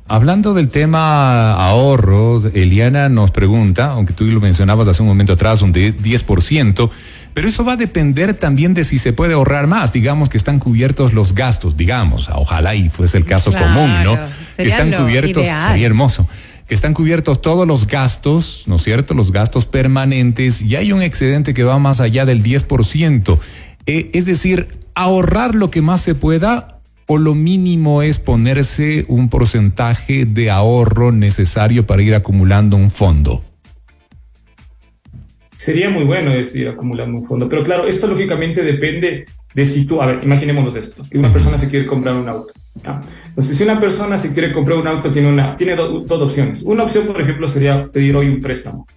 Hablando 0.08 0.54
del 0.54 0.70
tema 0.70 1.54
ahorros, 1.54 2.46
Eliana 2.54 3.10
nos 3.10 3.32
pregunta, 3.32 3.92
aunque 3.92 4.14
tú 4.14 4.24
lo 4.26 4.40
mencionabas 4.40 4.88
hace 4.88 5.02
un 5.02 5.08
momento 5.08 5.34
atrás, 5.34 5.62
un 5.62 5.74
10%, 5.74 6.90
pero 7.34 7.48
eso 7.48 7.64
va 7.64 7.74
a 7.74 7.78
depender 7.78 8.34
también 8.34 8.74
de 8.74 8.84
si 8.84 8.98
se 8.98 9.14
puede 9.14 9.34
ahorrar 9.34 9.68
más. 9.68 9.94
Digamos 9.94 10.30
que 10.30 10.38
están 10.38 10.60
cubiertos 10.60 11.14
los 11.14 11.34
gastos, 11.36 11.78
digamos, 11.78 12.30
ojalá 12.34 12.76
y 12.76 12.90
fuese 12.90 13.18
el 13.18 13.26
caso 13.26 13.52
común, 13.52 14.04
¿no? 14.04 14.18
Que 14.58 14.68
están 14.68 14.92
cubiertos, 14.92 15.46
sería 15.46 15.86
hermoso 15.86 16.28
que 16.68 16.76
están 16.76 16.94
cubiertos 16.94 17.42
todos 17.42 17.68
los 17.68 17.86
gastos, 17.86 18.64
¿no 18.66 18.78
es 18.78 18.84
cierto? 18.84 19.14
Los 19.14 19.34
gastos 19.34 19.66
permanentes 19.66 20.62
y 20.62 20.78
hay 20.78 20.94
un 20.94 21.02
excedente 21.02 21.54
que 21.54 21.66
va 21.66 21.80
más 21.80 22.00
allá 22.00 22.24
del 22.24 22.42
10%. 22.42 23.40
Eh, 23.88 24.10
es 24.14 24.24
decir, 24.24 24.70
ahorrar 24.96 25.54
lo 25.54 25.70
que 25.70 25.82
más 25.82 26.00
se 26.00 26.16
pueda 26.16 26.80
o 27.08 27.18
lo 27.18 27.36
mínimo 27.36 28.02
es 28.04 28.20
ponerse 28.20 29.04
un 29.10 29.28
porcentaje 29.28 30.24
de 30.24 30.50
ahorro 30.50 31.12
necesario 31.12 31.86
para 31.86 32.02
ir 32.02 32.16
acumulando 32.16 32.78
un 32.78 32.90
fondo? 32.90 33.44
Sería 35.62 35.92
muy 35.92 36.06
bueno 36.06 36.32
ir 36.36 36.70
acumulando 36.70 37.20
un 37.20 37.24
fondo, 37.24 37.48
pero 37.48 37.62
claro, 37.62 37.86
esto 37.88 38.08
lógicamente 38.08 38.64
depende 38.64 39.26
de 39.54 39.66
si 39.66 39.86
tú, 39.86 40.02
a 40.02 40.08
ver, 40.08 40.24
imaginémonos 40.24 40.76
esto, 40.76 41.06
que 41.08 41.20
una 41.20 41.32
persona 41.32 41.56
se 41.60 41.70
quiere 41.70 41.86
comprar 41.86 42.16
un 42.16 42.28
auto. 42.28 42.52
Entonces, 43.28 43.58
si 43.58 43.64
una 43.64 43.80
persona 43.80 44.18
se 44.18 44.34
quiere 44.34 44.52
comprar 44.54 44.80
un 44.80 44.88
auto, 44.88 45.12
tiene, 45.12 45.30
una, 45.30 45.56
tiene 45.56 45.76
dos 45.76 46.10
opciones. 46.10 46.64
Una 46.64 46.82
opción, 46.82 47.06
por 47.06 47.22
ejemplo, 47.22 47.48
sería 47.48 47.88
pedir 47.92 48.16
hoy 48.16 48.30
un 48.30 48.42
préstamo. 48.42 48.88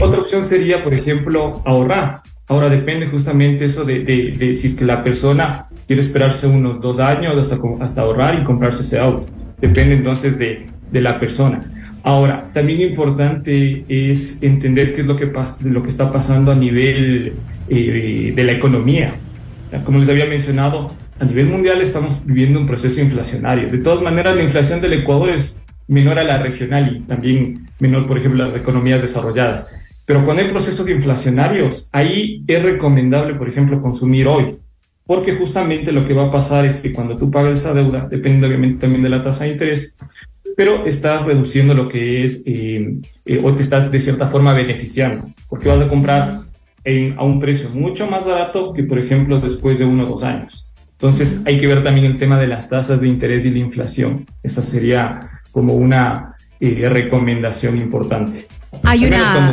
Otra 0.00 0.20
opción 0.20 0.44
sería, 0.44 0.82
por 0.82 0.92
ejemplo, 0.92 1.62
ahorrar. 1.64 2.22
Ahora 2.48 2.68
depende 2.68 3.06
justamente 3.06 3.66
eso 3.66 3.84
de, 3.84 4.00
de, 4.02 4.52
si 4.52 4.66
es 4.66 4.74
que 4.74 4.84
la 4.84 5.04
persona 5.04 5.66
quiere 5.86 6.02
esperarse 6.02 6.48
unos 6.48 6.80
dos 6.80 6.98
años 6.98 7.38
hasta, 7.38 7.56
hasta 7.84 8.00
ahorrar 8.00 8.40
y 8.40 8.42
comprarse 8.42 8.82
ese 8.82 8.98
auto. 8.98 9.28
Depende 9.60 9.94
entonces 9.94 10.36
de, 10.40 10.66
de 10.90 11.00
la 11.00 11.20
persona. 11.20 11.72
Ahora, 12.06 12.50
también 12.52 12.82
importante 12.82 13.84
es 13.88 14.40
entender 14.40 14.94
qué 14.94 15.00
es 15.00 15.08
lo 15.08 15.16
que, 15.16 15.32
lo 15.64 15.82
que 15.82 15.88
está 15.88 16.12
pasando 16.12 16.52
a 16.52 16.54
nivel 16.54 17.32
eh, 17.68 18.32
de 18.32 18.44
la 18.44 18.52
economía. 18.52 19.16
Como 19.84 19.98
les 19.98 20.08
había 20.08 20.26
mencionado, 20.26 20.94
a 21.18 21.24
nivel 21.24 21.48
mundial 21.48 21.80
estamos 21.80 22.24
viviendo 22.24 22.60
un 22.60 22.66
proceso 22.66 23.00
inflacionario. 23.00 23.68
De 23.68 23.78
todas 23.78 24.02
maneras, 24.02 24.36
la 24.36 24.44
inflación 24.44 24.80
del 24.80 24.92
Ecuador 24.92 25.30
es 25.30 25.60
menor 25.88 26.20
a 26.20 26.22
la 26.22 26.38
regional 26.38 26.96
y 26.96 27.00
también 27.00 27.66
menor, 27.80 28.06
por 28.06 28.18
ejemplo, 28.18 28.44
a 28.44 28.48
las 28.50 28.56
economías 28.56 29.02
desarrolladas. 29.02 29.68
Pero 30.04 30.24
cuando 30.24 30.44
hay 30.44 30.48
procesos 30.48 30.88
inflacionarios, 30.88 31.88
ahí 31.90 32.44
es 32.46 32.62
recomendable, 32.62 33.34
por 33.34 33.48
ejemplo, 33.48 33.80
consumir 33.80 34.28
hoy, 34.28 34.58
porque 35.04 35.34
justamente 35.34 35.90
lo 35.90 36.06
que 36.06 36.14
va 36.14 36.26
a 36.26 36.30
pasar 36.30 36.66
es 36.66 36.76
que 36.76 36.92
cuando 36.92 37.16
tú 37.16 37.32
pagas 37.32 37.58
esa 37.58 37.74
deuda, 37.74 38.06
depende 38.08 38.46
obviamente 38.46 38.82
también 38.82 39.02
de 39.02 39.08
la 39.08 39.22
tasa 39.22 39.42
de 39.42 39.50
interés, 39.50 39.96
pero 40.56 40.86
estás 40.86 41.22
reduciendo 41.24 41.74
lo 41.74 41.88
que 41.88 42.24
es, 42.24 42.42
eh, 42.46 42.98
eh, 43.26 43.40
o 43.44 43.52
te 43.52 43.62
estás 43.62 43.90
de 43.90 44.00
cierta 44.00 44.26
forma 44.26 44.52
beneficiando, 44.54 45.32
porque 45.48 45.68
vas 45.68 45.82
a 45.82 45.88
comprar 45.88 46.46
a 47.16 47.24
un 47.24 47.40
precio 47.40 47.68
mucho 47.70 48.08
más 48.08 48.24
barato 48.24 48.72
que, 48.72 48.84
por 48.84 49.00
ejemplo, 49.00 49.40
después 49.40 49.76
de 49.76 49.84
uno 49.84 50.04
o 50.04 50.06
dos 50.06 50.22
años. 50.22 50.70
Entonces, 50.92 51.42
hay 51.44 51.58
que 51.58 51.66
ver 51.66 51.82
también 51.82 52.06
el 52.06 52.16
tema 52.16 52.40
de 52.40 52.46
las 52.46 52.70
tasas 52.70 53.00
de 53.00 53.08
interés 53.08 53.44
y 53.44 53.50
la 53.50 53.58
inflación. 53.58 54.26
Esa 54.42 54.62
sería 54.62 55.42
como 55.50 55.74
una 55.74 56.36
eh, 56.58 56.88
recomendación 56.88 57.78
importante. 57.78 58.46
Hay 58.82 59.04
una, 59.04 59.52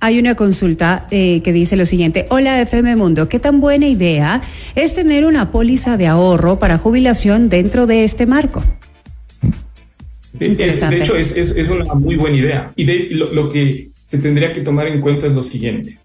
hay 0.00 0.18
una 0.18 0.34
consulta 0.34 1.06
eh, 1.10 1.40
que 1.42 1.52
dice 1.52 1.76
lo 1.76 1.86
siguiente. 1.86 2.26
Hola 2.30 2.60
FM 2.60 2.96
Mundo, 2.96 3.28
¿qué 3.28 3.38
tan 3.38 3.60
buena 3.60 3.86
idea 3.86 4.42
es 4.74 4.94
tener 4.94 5.24
una 5.24 5.50
póliza 5.50 5.96
de 5.96 6.06
ahorro 6.06 6.58
para 6.58 6.78
jubilación 6.78 7.48
dentro 7.48 7.86
de 7.86 8.04
este 8.04 8.26
marco? 8.26 8.62
De 10.40 10.96
hecho, 10.96 11.16
es, 11.16 11.68
una 11.68 11.94
muy 11.94 12.16
buena 12.16 12.36
idea. 12.36 12.72
Y 12.74 12.84
de, 12.84 13.08
lo, 13.10 13.50
que 13.50 13.90
se 14.06 14.18
tendría 14.18 14.52
que 14.52 14.62
tomar 14.62 14.88
en 14.88 15.00
cuenta 15.00 15.26
es 15.26 15.34
lo 15.34 15.42
siguiente. 15.42 15.98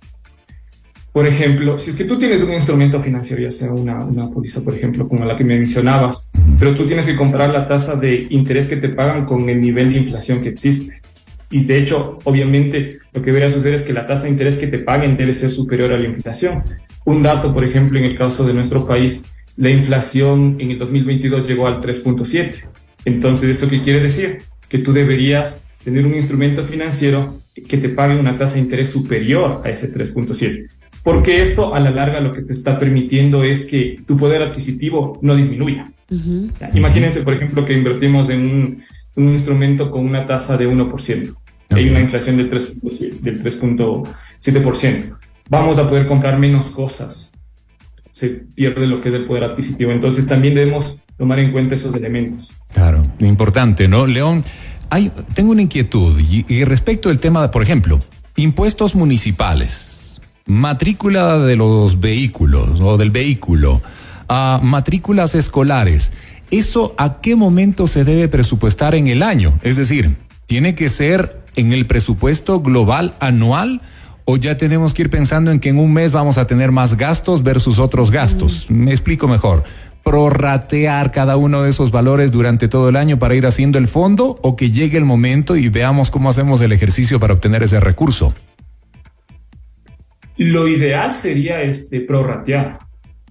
Por 1.13 1.25
ejemplo, 1.25 1.79
si 1.79 1.91
es 1.91 1.95
que 1.95 2.03
tú 2.03 2.17
tienes 2.19 2.41
un 2.41 2.51
instrumento 2.51 3.01
financiero, 3.01 3.41
ya 3.41 3.51
sea 3.51 3.71
una, 3.71 4.03
una 4.03 4.29
póliza, 4.29 4.61
por 4.61 4.75
ejemplo, 4.75 5.07
como 5.07 5.23
la 5.23 5.37
que 5.37 5.45
me 5.45 5.57
mencionabas, 5.57 6.29
pero 6.59 6.75
tú 6.75 6.85
tienes 6.85 7.05
que 7.05 7.15
comprar 7.15 7.53
la 7.53 7.65
tasa 7.65 7.95
de 7.95 8.27
interés 8.29 8.67
que 8.67 8.75
te 8.75 8.89
pagan 8.89 9.25
con 9.25 9.47
el 9.49 9.61
nivel 9.61 9.93
de 9.93 9.99
inflación 9.99 10.41
que 10.41 10.49
existe. 10.49 11.01
Y 11.49 11.63
de 11.63 11.77
hecho, 11.77 12.19
obviamente, 12.25 12.99
lo 13.13 13.21
que 13.21 13.31
debería 13.31 13.49
suceder 13.49 13.75
es 13.75 13.83
que 13.83 13.93
la 13.93 14.05
tasa 14.05 14.23
de 14.23 14.31
interés 14.31 14.57
que 14.57 14.67
te 14.67 14.79
paguen 14.79 15.15
debe 15.15 15.33
ser 15.33 15.51
superior 15.51 15.93
a 15.93 15.97
la 15.97 16.05
inflación. 16.05 16.63
Un 17.05 17.23
dato, 17.23 17.53
por 17.53 17.63
ejemplo, 17.63 17.97
en 17.97 18.03
el 18.03 18.17
caso 18.17 18.45
de 18.45 18.53
nuestro 18.53 18.85
país, 18.85 19.23
la 19.55 19.69
inflación 19.69 20.57
en 20.59 20.71
el 20.71 20.79
2022 20.79 21.47
llegó 21.47 21.67
al 21.67 21.79
3.7. 21.79 22.67
Entonces, 23.05 23.57
¿eso 23.57 23.69
qué 23.69 23.81
quiere 23.81 24.01
decir? 24.01 24.39
Que 24.67 24.79
tú 24.79 24.93
deberías 24.93 25.65
tener 25.83 26.05
un 26.05 26.15
instrumento 26.15 26.63
financiero 26.63 27.39
que 27.67 27.77
te 27.77 27.89
pague 27.89 28.19
una 28.19 28.35
tasa 28.35 28.55
de 28.55 28.61
interés 28.61 28.89
superior 28.89 29.61
a 29.63 29.69
ese 29.69 29.91
3.7. 29.91 30.67
Porque 31.03 31.41
esto 31.41 31.75
a 31.75 31.79
la 31.79 31.91
larga 31.91 32.19
lo 32.19 32.33
que 32.33 32.41
te 32.41 32.51
está 32.51 32.79
permitiendo 32.79 33.43
es 33.43 33.65
que 33.65 33.97
tu 34.05 34.17
poder 34.17 34.41
adquisitivo 34.41 35.19
no 35.21 35.35
disminuya. 35.35 35.85
Imagínense, 36.73 37.21
por 37.21 37.33
ejemplo, 37.33 37.65
que 37.65 37.73
invertimos 37.73 38.29
en 38.29 38.41
un 38.41 38.83
un 39.15 39.29
instrumento 39.29 39.89
con 39.89 40.05
una 40.05 40.25
tasa 40.25 40.57
de 40.57 40.67
1%. 40.67 41.33
Hay 41.69 41.87
una 41.89 42.01
inflación 42.01 42.35
del 42.37 42.51
3.7%. 42.51 45.17
Vamos 45.49 45.79
a 45.79 45.89
poder 45.89 46.07
comprar 46.07 46.37
menos 46.37 46.69
cosas. 46.69 47.31
Se 48.11 48.29
pierde 48.29 48.85
lo 48.87 49.01
que 49.01 49.09
es 49.09 49.15
el 49.15 49.25
poder 49.25 49.43
adquisitivo. 49.45 49.91
Entonces 49.91 50.27
también 50.27 50.55
debemos 50.55 51.01
tomar 51.17 51.39
en 51.39 51.51
cuenta 51.51 51.75
esos 51.75 51.93
elementos. 51.93 52.49
Claro, 52.75 53.03
importante, 53.19 53.87
¿no? 53.87 54.05
León, 54.05 54.43
hay, 54.89 55.09
tengo 55.33 55.51
una 55.51 55.61
inquietud 55.61 56.19
y, 56.19 56.65
respecto 56.65 57.07
al 57.07 57.19
tema, 57.19 57.49
por 57.49 57.63
ejemplo, 57.63 58.01
impuestos 58.35 58.95
municipales, 58.95 60.19
matrícula 60.45 61.39
de 61.39 61.55
los 61.55 62.01
vehículos 62.01 62.81
o 62.81 62.97
del 62.97 63.11
vehículo, 63.11 63.81
uh, 64.29 64.61
matrículas 64.61 65.35
escolares. 65.35 66.11
¿Eso 66.51 66.93
a 66.97 67.21
qué 67.21 67.37
momento 67.37 67.87
se 67.87 68.03
debe 68.03 68.27
presupuestar 68.27 68.93
en 68.93 69.07
el 69.07 69.23
año? 69.23 69.57
Es 69.61 69.77
decir, 69.77 70.17
¿tiene 70.45 70.75
que 70.75 70.89
ser 70.89 71.45
en 71.55 71.71
el 71.71 71.87
presupuesto 71.87 72.59
global 72.59 73.15
anual? 73.21 73.83
¿O 74.25 74.35
ya 74.35 74.57
tenemos 74.57 74.93
que 74.93 75.03
ir 75.03 75.09
pensando 75.09 75.49
en 75.51 75.61
que 75.61 75.69
en 75.69 75.79
un 75.79 75.93
mes 75.93 76.11
vamos 76.11 76.37
a 76.37 76.45
tener 76.45 76.73
más 76.73 76.97
gastos 76.97 77.41
versus 77.41 77.79
otros 77.79 78.11
gastos? 78.11 78.69
Me 78.69 78.91
explico 78.91 79.29
mejor 79.29 79.63
prorratear 80.05 81.11
cada 81.11 81.35
uno 81.35 81.63
de 81.63 81.71
esos 81.71 81.91
valores 81.91 82.31
durante 82.31 82.67
todo 82.67 82.89
el 82.89 82.95
año 82.95 83.17
para 83.17 83.33
ir 83.33 83.47
haciendo 83.47 83.79
el 83.79 83.87
fondo 83.87 84.37
o 84.43 84.55
que 84.55 84.69
llegue 84.69 84.99
el 84.99 85.03
momento 85.03 85.57
y 85.57 85.67
veamos 85.67 86.11
cómo 86.11 86.29
hacemos 86.29 86.61
el 86.61 86.71
ejercicio 86.71 87.19
para 87.19 87.33
obtener 87.33 87.63
ese 87.63 87.79
recurso? 87.79 88.35
Lo 90.37 90.67
ideal 90.67 91.11
sería 91.11 91.63
este 91.63 92.01
prorratear, 92.01 92.79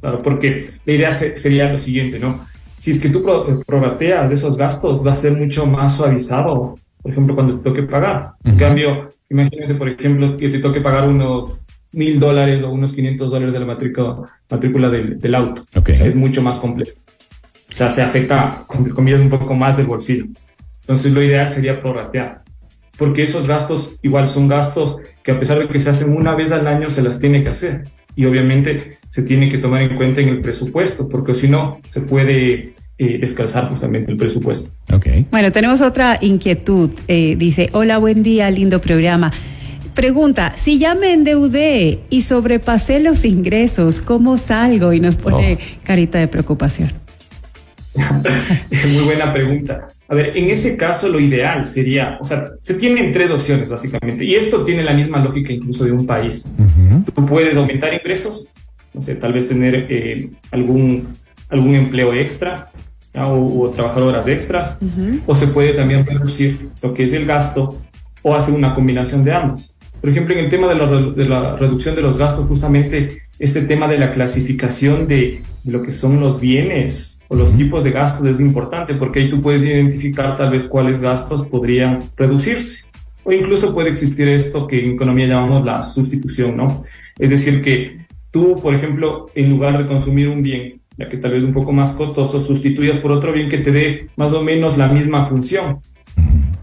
claro, 0.00 0.20
porque 0.20 0.70
la 0.84 0.92
idea 0.92 1.12
sería 1.12 1.72
lo 1.72 1.78
siguiente, 1.78 2.18
¿no? 2.18 2.44
Si 2.76 2.90
es 2.90 3.00
que 3.00 3.08
tú 3.08 3.24
prorrateas 3.64 4.32
esos 4.32 4.56
gastos, 4.56 5.06
va 5.06 5.12
a 5.12 5.14
ser 5.14 5.36
mucho 5.36 5.66
más 5.66 5.96
suavizado, 5.96 6.74
por 7.00 7.12
ejemplo, 7.12 7.34
cuando 7.36 7.56
te 7.56 7.70
toque 7.70 7.84
pagar. 7.84 8.32
En 8.42 8.56
cambio, 8.56 9.10
imagínense, 9.30 9.74
por 9.76 9.88
ejemplo, 9.88 10.36
que 10.36 10.48
te 10.48 10.58
toque 10.58 10.80
pagar 10.80 11.08
unos 11.08 11.63
mil 11.94 12.18
dólares 12.20 12.62
o 12.62 12.70
unos 12.70 12.92
500 12.92 13.30
dólares 13.30 13.52
de 13.52 13.60
la 13.60 13.66
matrícula, 13.66 14.16
matrícula 14.50 14.88
del, 14.88 15.18
del 15.18 15.34
auto. 15.34 15.64
es 15.86 16.14
mucho 16.14 16.42
más 16.42 16.56
complejo. 16.56 16.92
O 17.74 17.76
sea, 17.76 17.90
se 17.90 18.02
afecta, 18.02 18.64
entre 18.72 18.92
comillas, 18.92 19.20
un 19.20 19.30
poco 19.30 19.54
más 19.54 19.76
del 19.76 19.86
bolsillo. 19.86 20.26
Entonces, 20.82 21.12
lo 21.12 21.22
ideal 21.22 21.48
sería 21.48 21.74
prorratear. 21.74 22.42
Porque 22.96 23.24
esos 23.24 23.46
gastos, 23.46 23.96
igual, 24.02 24.28
son 24.28 24.46
gastos 24.46 24.98
que 25.22 25.32
a 25.32 25.40
pesar 25.40 25.58
de 25.58 25.68
que 25.68 25.80
se 25.80 25.90
hacen 25.90 26.16
una 26.16 26.34
vez 26.34 26.52
al 26.52 26.66
año, 26.66 26.88
se 26.90 27.02
las 27.02 27.18
tiene 27.18 27.42
que 27.42 27.48
hacer. 27.48 27.84
Y 28.14 28.26
obviamente 28.26 28.98
se 29.10 29.22
tiene 29.22 29.48
que 29.48 29.58
tomar 29.58 29.82
en 29.82 29.96
cuenta 29.96 30.20
en 30.20 30.28
el 30.28 30.40
presupuesto, 30.40 31.08
porque 31.08 31.34
si 31.34 31.48
no, 31.48 31.80
se 31.88 32.00
puede 32.00 32.74
eh, 32.96 33.18
descalzar 33.18 33.68
justamente 33.68 34.12
el 34.12 34.16
presupuesto. 34.16 34.70
Okay. 34.92 35.26
Bueno, 35.32 35.50
tenemos 35.50 35.80
otra 35.80 36.18
inquietud. 36.20 36.90
Eh, 37.08 37.34
dice, 37.36 37.70
hola, 37.72 37.98
buen 37.98 38.22
día, 38.22 38.50
lindo 38.52 38.80
programa. 38.80 39.32
Pregunta, 39.94 40.52
si 40.56 40.78
ya 40.78 40.94
me 40.94 41.12
endeudé 41.12 42.00
y 42.10 42.22
sobrepasé 42.22 43.00
los 43.00 43.24
ingresos, 43.24 44.00
¿cómo 44.00 44.38
salgo? 44.38 44.92
Y 44.92 45.00
nos 45.00 45.16
pone 45.16 45.58
oh. 45.60 45.84
carita 45.84 46.18
de 46.18 46.28
preocupación. 46.28 46.92
Muy 47.94 49.04
buena 49.04 49.32
pregunta. 49.32 49.86
A 50.08 50.14
ver, 50.14 50.36
en 50.36 50.50
ese 50.50 50.76
caso 50.76 51.08
lo 51.08 51.20
ideal 51.20 51.64
sería, 51.64 52.18
o 52.20 52.26
sea, 52.26 52.50
se 52.60 52.74
tienen 52.74 53.12
tres 53.12 53.30
opciones 53.30 53.68
básicamente, 53.68 54.24
y 54.24 54.34
esto 54.34 54.64
tiene 54.64 54.82
la 54.82 54.92
misma 54.92 55.18
lógica 55.18 55.52
incluso 55.52 55.84
de 55.84 55.92
un 55.92 56.06
país. 56.06 56.52
Tú 57.14 57.26
puedes 57.26 57.56
aumentar 57.56 57.94
ingresos, 57.94 58.48
no 58.92 59.00
sé, 59.00 59.14
tal 59.14 59.32
vez 59.32 59.48
tener 59.48 59.86
eh, 59.88 60.28
algún, 60.50 61.08
algún 61.48 61.74
empleo 61.74 62.12
extra 62.12 62.70
o, 63.14 63.70
trabajar 63.74 64.02
horas 64.02 64.26
extras, 64.26 64.76
o 65.26 65.34
se 65.34 65.46
puede 65.46 65.72
también 65.72 66.04
reducir 66.04 66.68
lo 66.82 66.92
que 66.92 67.04
es 67.04 67.12
el 67.12 67.26
gasto 67.26 67.80
o 68.22 68.34
hacer 68.34 68.54
una 68.54 68.74
combinación 68.74 69.24
de 69.24 69.32
ambos. 69.32 69.73
Por 70.04 70.11
ejemplo, 70.11 70.34
en 70.34 70.40
el 70.40 70.50
tema 70.50 70.68
de 70.68 71.26
la, 71.26 71.56
reducción 71.56 71.94
de 71.94 72.02
los 72.02 72.18
gastos, 72.18 72.46
justamente 72.46 73.23
este 73.38 73.62
tema 73.62 73.88
de 73.88 73.96
la 73.96 74.12
clasificación 74.12 75.08
de, 75.08 75.40
lo 75.64 75.80
que 75.80 75.92
son 75.92 76.20
los 76.20 76.38
bienes 76.38 77.23
o 77.28 77.34
los 77.34 77.56
tipos 77.56 77.82
de 77.82 77.90
gastos 77.90 78.26
es 78.26 78.38
importante 78.38 78.92
porque 78.92 79.20
ahí 79.20 79.30
tú 79.30 79.40
puedes 79.40 79.62
identificar 79.62 80.37
tal 80.37 80.50
vez 80.50 80.66
cuáles 80.66 81.00
gastos 81.00 81.46
podrían 81.46 82.00
reducirse. 82.18 82.84
O 83.25 83.32
incluso 83.32 83.73
puede 83.73 83.88
existir 83.88 84.28
esto 84.28 84.66
que 84.66 84.78
en 84.78 84.90
economía 84.90 85.26
llamamos 85.26 85.64
la 85.64 85.82
sustitución, 85.82 86.54
¿no? 86.54 86.84
Es 87.18 87.30
decir, 87.30 87.62
que 87.62 88.00
tú, 88.30 88.61
por 88.61 88.75
ejemplo, 88.75 89.30
en 89.34 89.49
lugar 89.49 89.78
de 89.78 89.87
consumir 89.87 90.28
un 90.28 90.42
bien, 90.42 90.82
ya 90.99 91.08
que 91.08 91.16
tal 91.16 91.32
vez 91.32 91.42
un 91.42 91.54
poco 91.54 91.73
más 91.73 91.92
costoso, 91.92 92.42
sustituyas 92.42 92.99
por 92.99 93.11
otro 93.11 93.32
bien 93.32 93.49
que 93.49 93.56
te 93.56 93.73
dé 93.73 94.08
más 94.16 94.34
o 94.34 94.44
menos 94.44 94.76
la 94.76 94.88
misma 94.88 95.25
función. 95.25 95.78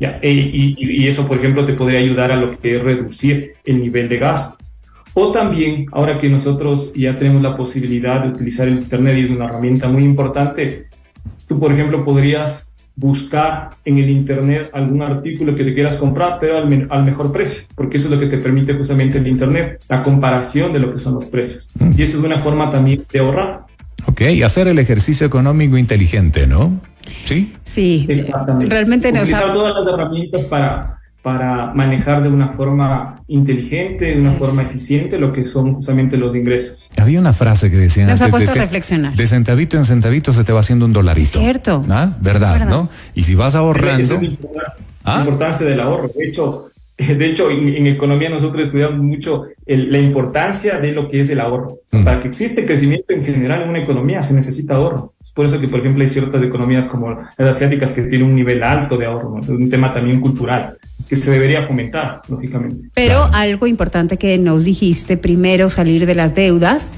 E, 0.01 0.31
y, 0.31 1.07
eso, 1.07 1.27
por 1.27 1.37
ejemplo, 1.37 1.65
te 1.65 1.73
podría 1.73 1.99
ayudar 1.99 2.31
a 2.31 2.35
lo 2.35 2.59
que 2.59 2.77
es 2.77 2.81
reducir 2.81 3.53
el 3.63 3.79
nivel 3.79 4.09
de 4.09 4.17
gastos. 4.17 4.71
O 5.13 5.31
también, 5.31 5.87
ahora 5.91 6.17
que 6.17 6.29
nosotros 6.29 6.93
ya 6.93 7.15
tenemos 7.15 7.43
la 7.43 7.55
posibilidad 7.55 8.23
de 8.23 8.29
utilizar 8.29 8.67
el 8.67 8.75
Internet 8.75 9.17
y 9.17 9.25
es 9.25 9.29
una 9.29 9.45
herramienta 9.45 9.87
muy 9.87 10.03
importante, 10.03 10.87
tú, 11.47 11.59
por 11.59 11.71
ejemplo, 11.71 12.03
podrías 12.05 12.73
buscar 12.95 13.71
en 13.83 13.97
el 13.97 14.09
Internet 14.09 14.69
algún 14.73 15.01
artículo 15.01 15.55
que 15.55 15.63
te 15.63 15.73
quieras 15.73 15.95
comprar, 15.95 16.37
pero 16.39 16.57
al, 16.57 16.87
al, 16.89 17.03
mejor 17.03 17.31
precio, 17.31 17.63
porque 17.75 17.97
eso 17.97 18.07
es 18.07 18.11
lo 18.11 18.19
que 18.19 18.27
te 18.27 18.37
permite 18.37 18.73
justamente 18.73 19.17
el 19.17 19.27
Internet, 19.27 19.81
la 19.89 20.03
comparación 20.03 20.71
de 20.73 20.79
lo 20.79 20.93
que 20.93 20.99
son 20.99 21.15
los 21.15 21.25
precios. 21.25 21.69
Mm. 21.79 21.91
Y 21.97 22.03
eso 22.03 22.17
es 22.17 22.23
una 22.23 22.39
forma 22.39 22.71
también 22.71 23.03
de 23.11 23.19
ahorrar. 23.19 23.65
Ok, 24.05 24.21
hacer 24.43 24.67
el 24.67 24.79
ejercicio 24.79 25.27
económico 25.27 25.77
inteligente, 25.77 26.47
¿no? 26.47 26.79
Sí. 27.23 27.53
Sí, 27.63 28.05
exactamente. 28.09 28.69
Realmente 28.73 29.09
Utilizar 29.09 29.53
todas 29.53 29.73
las 29.75 29.93
herramientas 29.93 30.43
para, 30.45 30.99
para 31.21 31.73
manejar 31.73 32.23
de 32.23 32.29
una 32.29 32.49
forma 32.49 33.21
inteligente, 33.27 34.05
de 34.05 34.19
una 34.19 34.33
forma 34.33 34.63
eficiente 34.63 35.17
lo 35.17 35.31
que 35.31 35.45
son 35.45 35.75
justamente 35.75 36.17
los 36.17 36.35
ingresos. 36.35 36.87
Había 36.97 37.19
una 37.19 37.33
frase 37.33 37.69
que 37.69 37.77
decían 37.77 38.07
Nos 38.07 38.21
ha 38.21 38.27
puesto 38.27 38.51
a 38.51 38.55
reflexionar. 38.55 39.15
De 39.15 39.27
centavito 39.27 39.77
en 39.77 39.85
centavito 39.85 40.33
se 40.33 40.43
te 40.43 40.51
va 40.51 40.59
haciendo 40.59 40.85
un 40.85 40.93
dolarito. 40.93 41.39
Cierto. 41.39 41.85
¿Ah? 41.89 42.15
¿Verdad, 42.19 42.67
¿no? 42.67 42.89
Y 43.15 43.23
si 43.23 43.35
vas 43.35 43.55
ahorrando... 43.55 44.19
la 45.03 45.19
importancia 45.19 45.65
del 45.65 45.79
ahorro. 45.79 46.09
De 46.15 46.27
hecho, 46.27 46.71
De 47.17 47.25
hecho, 47.25 47.49
en, 47.49 47.87
economía 47.87 48.29
nosotros 48.29 48.63
estudiamos 48.63 48.97
mucho 48.97 49.45
la 49.65 49.97
importancia 49.97 50.79
de 50.79 50.91
lo 50.91 51.07
que 51.07 51.21
es 51.21 51.29
el 51.29 51.39
ahorro. 51.39 51.79
Para 52.03 52.19
que 52.19 52.27
existe 52.27 52.65
crecimiento 52.65 53.13
en 53.13 53.23
general 53.23 53.63
en 53.63 53.69
una 53.69 53.79
economía 53.79 54.21
se 54.21 54.33
necesita 54.33 54.75
ahorro. 54.75 55.13
Es 55.31 55.35
por 55.35 55.45
eso 55.45 55.61
que, 55.61 55.69
por 55.69 55.79
ejemplo, 55.79 56.03
hay 56.03 56.09
ciertas 56.09 56.43
economías 56.43 56.87
como 56.87 57.09
las 57.37 57.55
asiáticas 57.55 57.93
que 57.93 58.01
tienen 58.01 58.27
un 58.27 58.35
nivel 58.35 58.61
alto 58.63 58.97
de 58.97 59.05
ahorro. 59.05 59.39
Es 59.41 59.47
un 59.47 59.69
tema 59.69 59.93
también 59.93 60.19
cultural 60.19 60.77
que 61.07 61.15
se 61.15 61.31
debería 61.31 61.65
fomentar, 61.65 62.21
lógicamente. 62.27 62.89
Pero 62.93 63.29
algo 63.31 63.65
importante 63.65 64.17
que 64.17 64.37
nos 64.37 64.65
dijiste, 64.65 65.15
primero 65.15 65.69
salir 65.69 66.05
de 66.05 66.15
las 66.15 66.35
deudas 66.35 66.97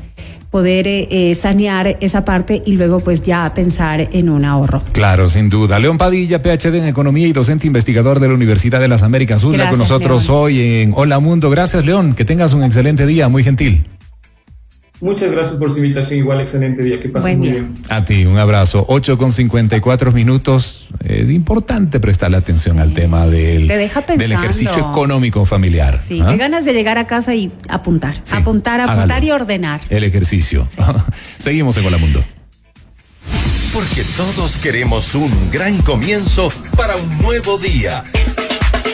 poder 0.49 0.87
eh, 0.87 1.07
eh, 1.11 1.35
sanear 1.35 1.97
esa 1.99 2.25
parte 2.25 2.63
y 2.65 2.75
luego 2.75 2.99
pues 3.01 3.21
ya 3.21 3.51
pensar 3.53 4.09
en 4.11 4.29
un 4.29 4.45
ahorro. 4.45 4.81
Claro, 4.93 5.27
sin 5.27 5.49
duda. 5.49 5.77
León 5.77 5.99
Padilla, 5.99 6.41
PhD 6.41 6.75
en 6.75 6.87
Economía 6.87 7.27
y 7.27 7.33
docente 7.33 7.67
investigador 7.67 8.19
de 8.19 8.29
la 8.29 8.33
Universidad 8.33 8.79
de 8.79 8.87
las 8.87 9.03
Américas. 9.03 9.43
Una 9.43 9.69
con 9.69 9.77
nosotros 9.77 10.27
hoy 10.29 10.81
en 10.81 10.93
Hola 10.95 11.19
Mundo. 11.19 11.51
Gracias, 11.51 11.85
León. 11.85 12.15
Que 12.15 12.25
tengas 12.25 12.53
un 12.53 12.63
excelente 12.63 13.05
día, 13.05 13.29
muy 13.29 13.43
gentil. 13.43 13.83
Muchas 15.03 15.31
gracias 15.31 15.57
por 15.57 15.69
su 15.69 15.79
invitación. 15.79 16.19
Igual, 16.19 16.39
excelente 16.39 16.81
día. 16.81 16.97
Que 16.97 17.09
pasen 17.09 17.37
muy 17.37 17.49
bien. 17.49 17.75
A 17.89 18.05
ti, 18.05 18.25
un 18.25 18.37
abrazo. 18.37 18.85
8 18.87 19.17
con 19.17 19.33
54 19.33 20.13
minutos. 20.13 20.87
Es 21.03 21.29
importante 21.29 21.99
prestarle 21.99 22.37
atención 22.37 22.79
al 22.79 22.93
tema 22.93 23.27
del, 23.27 23.67
del 23.67 24.31
ejercicio 24.31 24.91
económico 24.91 25.45
familiar. 25.45 25.97
Sí, 25.97 26.21
¿ah? 26.21 26.27
qué 26.31 26.37
ganas 26.37 26.63
de 26.63 26.71
llegar 26.71 26.97
a 26.97 27.05
casa 27.05 27.35
y 27.35 27.51
apuntar. 27.67 28.23
apuntar, 28.31 28.79
apuntar 28.79 29.25
y 29.25 29.31
ordenar. 29.31 29.81
El 29.89 30.05
ejercicio. 30.05 30.65
Seguimos 31.37 31.75
en 31.75 31.85
Hola 31.85 31.97
Mundo. 31.97 32.23
Porque 33.73 34.03
todos 34.15 34.55
queremos 34.59 35.15
un 35.15 35.51
gran 35.51 35.81
comienzo 35.81 36.47
para 36.77 36.95
un 36.95 37.17
nuevo 37.17 37.57
día. 37.57 38.05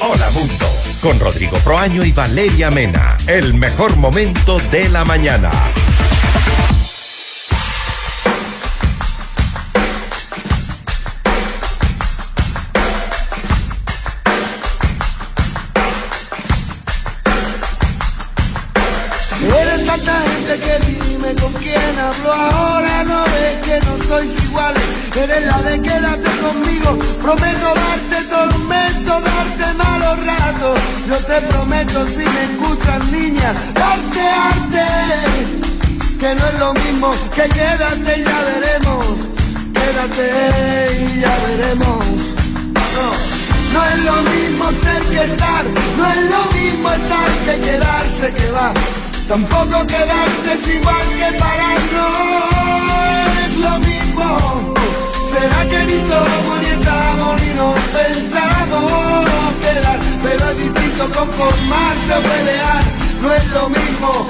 Hola 0.01 0.29
Mundo, 0.31 0.65
con 1.01 1.19
Rodrigo 1.19 1.57
Proaño 1.57 2.03
y 2.03 2.11
Valeria 2.13 2.71
Mena. 2.71 3.15
El 3.27 3.53
mejor 3.53 3.95
momento 3.97 4.57
de 4.71 4.89
la 4.89 5.05
mañana. 5.05 5.51
Eres 25.15 25.45
la 25.47 25.61
de 25.63 25.81
quédate 25.81 26.29
conmigo, 26.39 26.97
prometo 27.21 27.73
darte 27.75 28.23
tormento, 28.29 29.21
darte 29.21 29.73
malos 29.73 30.25
ratos. 30.25 30.79
Yo 31.09 31.17
te 31.17 31.41
prometo 31.47 32.05
si 32.05 32.19
me 32.19 32.43
escuchas 32.43 33.05
niña, 33.11 33.53
darte 33.73 34.21
arte. 34.21 34.85
Que 36.19 36.35
no 36.35 36.47
es 36.47 36.59
lo 36.59 36.73
mismo 36.73 37.11
que 37.35 37.43
quédate 37.49 38.19
y 38.19 38.23
ya 38.23 38.41
veremos. 38.49 39.05
Quédate 39.73 40.27
y 41.01 41.19
ya 41.21 41.35
veremos. 41.47 42.05
No, 42.95 43.05
no 43.73 43.85
es 43.85 43.99
lo 44.05 44.15
mismo 44.31 44.65
ser 44.83 45.01
que 45.03 45.23
estar, 45.31 45.65
no 45.97 46.11
es 46.11 46.21
lo 46.29 46.43
mismo 46.57 46.89
estar 46.91 47.29
que 47.45 47.61
quedarse 47.61 48.33
que 48.37 48.51
va. 48.51 48.71
Tampoco 49.27 49.85
quedarse 49.85 50.53
es 50.53 50.75
igual 50.75 51.07
que 51.17 51.37
parar, 51.37 51.79
no 51.93 52.07
es 53.45 53.57
lo 53.57 53.79
mismo. 53.79 54.78
¿Será 55.39 55.61
que 55.69 55.79
ni 55.85 55.97
somos 56.09 56.59
ni 56.59 56.65
estamos 56.65 57.41
ni 57.41 57.53
nos 57.53 57.79
pensamos 57.95 59.25
quedar? 59.63 59.97
Pero 60.21 60.49
es 60.49 60.57
distinto 60.57 61.03
conformarse 61.17 62.13
o 62.17 62.21
pelear, 62.21 62.83
no 63.21 63.33
es 63.33 63.47
lo 63.47 63.69
mismo. 63.69 64.27